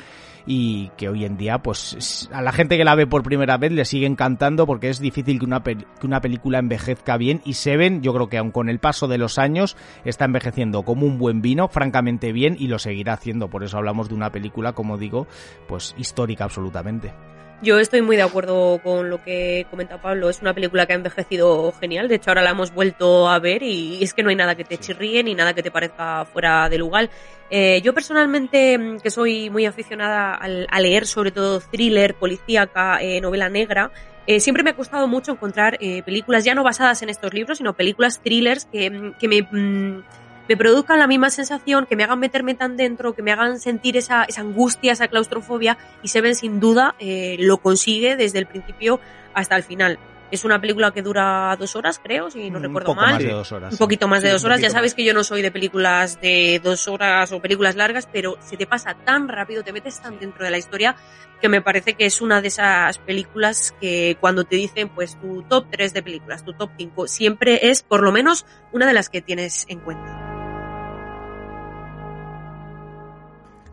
y 0.45 0.89
que 0.97 1.09
hoy 1.09 1.25
en 1.25 1.37
día 1.37 1.59
pues 1.59 2.29
a 2.33 2.41
la 2.41 2.51
gente 2.51 2.77
que 2.77 2.85
la 2.85 2.95
ve 2.95 3.07
por 3.07 3.23
primera 3.23 3.57
vez 3.57 3.71
le 3.71 3.85
sigue 3.85 4.07
encantando 4.07 4.65
porque 4.65 4.89
es 4.89 4.99
difícil 4.99 5.39
que 5.39 5.45
una, 5.45 5.61
que 5.61 5.85
una 6.03 6.21
película 6.21 6.59
envejezca 6.59 7.17
bien 7.17 7.41
y 7.45 7.53
Seven 7.53 8.01
yo 8.01 8.13
creo 8.13 8.29
que 8.29 8.37
aun 8.37 8.51
con 8.51 8.69
el 8.69 8.79
paso 8.79 9.07
de 9.07 9.17
los 9.17 9.37
años 9.37 9.77
está 10.05 10.25
envejeciendo 10.25 10.83
como 10.83 11.05
un 11.05 11.17
buen 11.17 11.41
vino, 11.41 11.67
francamente 11.67 12.31
bien 12.31 12.55
y 12.59 12.67
lo 12.67 12.79
seguirá 12.79 13.13
haciendo, 13.13 13.49
por 13.49 13.63
eso 13.63 13.77
hablamos 13.77 14.09
de 14.09 14.15
una 14.15 14.31
película 14.31 14.73
como 14.73 14.97
digo 14.97 15.27
pues 15.67 15.93
histórica 15.97 16.45
absolutamente. 16.45 17.13
Yo 17.63 17.77
estoy 17.77 18.01
muy 18.01 18.15
de 18.15 18.23
acuerdo 18.23 18.79
con 18.81 19.11
lo 19.11 19.23
que 19.23 19.67
comenta 19.69 20.01
Pablo. 20.01 20.31
Es 20.31 20.41
una 20.41 20.55
película 20.55 20.87
que 20.87 20.93
ha 20.93 20.95
envejecido 20.95 21.71
genial. 21.73 22.07
De 22.07 22.15
hecho, 22.15 22.31
ahora 22.31 22.41
la 22.41 22.49
hemos 22.49 22.73
vuelto 22.73 23.29
a 23.29 23.37
ver 23.37 23.61
y 23.61 24.01
es 24.01 24.15
que 24.15 24.23
no 24.23 24.31
hay 24.31 24.35
nada 24.35 24.55
que 24.55 24.63
te 24.63 24.79
chirríe 24.79 25.23
ni 25.23 25.35
nada 25.35 25.53
que 25.53 25.61
te 25.61 25.69
parezca 25.69 26.25
fuera 26.25 26.67
de 26.69 26.79
lugar. 26.79 27.11
Eh, 27.51 27.79
yo 27.83 27.93
personalmente, 27.93 28.79
mm, 28.79 28.99
que 29.01 29.11
soy 29.11 29.51
muy 29.51 29.67
aficionada 29.67 30.33
a 30.33 30.79
leer 30.79 31.05
sobre 31.05 31.29
todo 31.29 31.59
thriller, 31.59 32.15
policíaca, 32.15 32.99
eh, 32.99 33.21
novela 33.21 33.47
negra, 33.47 33.91
eh, 34.25 34.39
siempre 34.39 34.63
me 34.63 34.71
ha 34.71 34.75
costado 34.75 35.07
mucho 35.07 35.31
encontrar 35.31 35.77
películas 36.05 36.43
ya 36.43 36.55
no 36.55 36.63
basadas 36.63 37.03
en 37.03 37.09
estos 37.09 37.31
libros, 37.33 37.59
sino 37.59 37.73
películas 37.73 38.21
thrillers 38.23 38.65
que, 38.65 38.89
mm, 38.89 39.13
que 39.19 39.27
me 39.27 39.41
mm, 39.43 40.03
me 40.47 40.57
produzcan 40.57 40.99
la 40.99 41.07
misma 41.07 41.29
sensación, 41.29 41.85
que 41.85 41.95
me 41.95 42.03
hagan 42.03 42.19
meterme 42.19 42.55
tan 42.55 42.77
dentro, 42.77 43.13
que 43.13 43.21
me 43.21 43.31
hagan 43.31 43.59
sentir 43.59 43.97
esa, 43.97 44.23
esa 44.23 44.41
angustia, 44.41 44.91
esa 44.91 45.07
claustrofobia, 45.07 45.77
y 46.03 46.09
Seven 46.09 46.35
sin 46.35 46.59
duda 46.59 46.95
eh, 46.99 47.37
lo 47.39 47.57
consigue 47.57 48.15
desde 48.15 48.39
el 48.39 48.47
principio 48.47 48.99
hasta 49.33 49.55
el 49.55 49.63
final. 49.63 49.99
Es 50.31 50.45
una 50.45 50.61
película 50.61 50.91
que 50.91 51.01
dura 51.01 51.53
dos 51.59 51.75
horas, 51.75 51.99
creo, 52.01 52.31
si 52.31 52.49
no 52.49 52.59
recuerdo 52.59 52.95
mal. 52.95 53.15
Más 53.15 53.23
de 53.23 53.31
dos 53.31 53.51
horas, 53.51 53.73
un 53.73 53.77
poquito 53.77 54.07
más 54.07 54.23
de 54.23 54.31
dos 54.31 54.43
horas. 54.45 54.61
Ya 54.61 54.69
sabes 54.69 54.93
que 54.93 55.03
yo 55.03 55.13
no 55.13 55.25
soy 55.25 55.41
de 55.41 55.51
películas 55.51 56.21
de 56.21 56.61
dos 56.63 56.87
horas 56.87 57.33
o 57.33 57.41
películas 57.41 57.75
largas, 57.75 58.07
pero 58.11 58.37
se 58.39 58.55
te 58.55 58.65
pasa 58.65 58.93
tan 58.93 59.27
rápido, 59.27 59.61
te 59.61 59.73
metes 59.73 59.99
tan 59.99 60.19
dentro 60.19 60.45
de 60.45 60.51
la 60.51 60.57
historia, 60.57 60.95
que 61.41 61.49
me 61.49 61.61
parece 61.61 61.95
que 61.95 62.05
es 62.05 62.21
una 62.21 62.41
de 62.41 62.47
esas 62.47 62.97
películas 62.99 63.75
que 63.81 64.15
cuando 64.21 64.45
te 64.45 64.55
dicen, 64.55 64.87
pues, 64.87 65.19
tu 65.19 65.43
top 65.43 65.65
3 65.69 65.93
de 65.93 66.01
películas, 66.01 66.45
tu 66.45 66.53
top 66.53 66.71
5, 66.77 67.07
siempre 67.07 67.69
es 67.69 67.83
por 67.83 68.01
lo 68.01 68.13
menos 68.13 68.45
una 68.71 68.87
de 68.87 68.93
las 68.93 69.09
que 69.09 69.21
tienes 69.21 69.65
en 69.67 69.79
cuenta. 69.79 70.30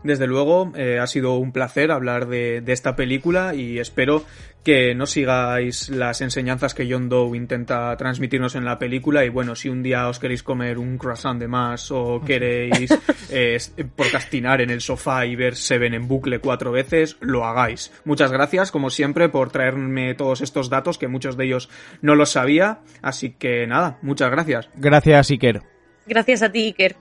Desde 0.09 0.25
luego, 0.25 0.73
eh, 0.75 0.97
ha 0.97 1.05
sido 1.05 1.37
un 1.37 1.51
placer 1.51 1.91
hablar 1.91 2.27
de, 2.27 2.63
esta 2.65 2.95
película 2.95 3.53
y 3.53 3.77
espero 3.77 4.25
que 4.63 4.95
no 4.95 5.05
sigáis 5.05 5.89
las 5.89 6.21
enseñanzas 6.21 6.73
que 6.73 6.91
John 6.91 7.09
Doe 7.09 7.37
intenta 7.37 7.95
transmitirnos 7.95 8.55
en 8.55 8.65
la 8.65 8.79
película 8.79 9.23
y 9.23 9.29
bueno, 9.29 9.55
si 9.55 9.69
un 9.69 9.83
día 9.83 10.07
os 10.07 10.17
queréis 10.17 10.41
comer 10.41 10.79
un 10.79 10.97
croissant 10.97 11.39
de 11.39 11.47
más 11.47 11.91
o 11.91 12.23
queréis 12.25 12.89
eh, 13.29 13.59
procrastinar 13.95 14.61
en 14.61 14.71
el 14.71 14.81
sofá 14.81 15.27
y 15.27 15.35
ver 15.35 15.55
Seven 15.55 15.93
en 15.93 16.07
bucle 16.07 16.39
cuatro 16.39 16.71
veces, 16.71 17.17
lo 17.19 17.45
hagáis. 17.45 17.91
Muchas 18.03 18.31
gracias, 18.31 18.71
como 18.71 18.89
siempre, 18.89 19.29
por 19.29 19.51
traerme 19.51 20.15
todos 20.15 20.41
estos 20.41 20.71
datos 20.71 20.97
que 20.97 21.07
muchos 21.07 21.37
de 21.37 21.45
ellos 21.45 21.69
no 22.01 22.15
los 22.15 22.31
sabía, 22.31 22.79
así 23.03 23.35
que 23.37 23.67
nada, 23.67 23.99
muchas 24.01 24.31
gracias. 24.31 24.69
Gracias, 24.75 25.29
Iker. 25.29 25.61
Gracias 26.07 26.41
a 26.41 26.51
ti, 26.51 26.65
Iker. 26.65 26.95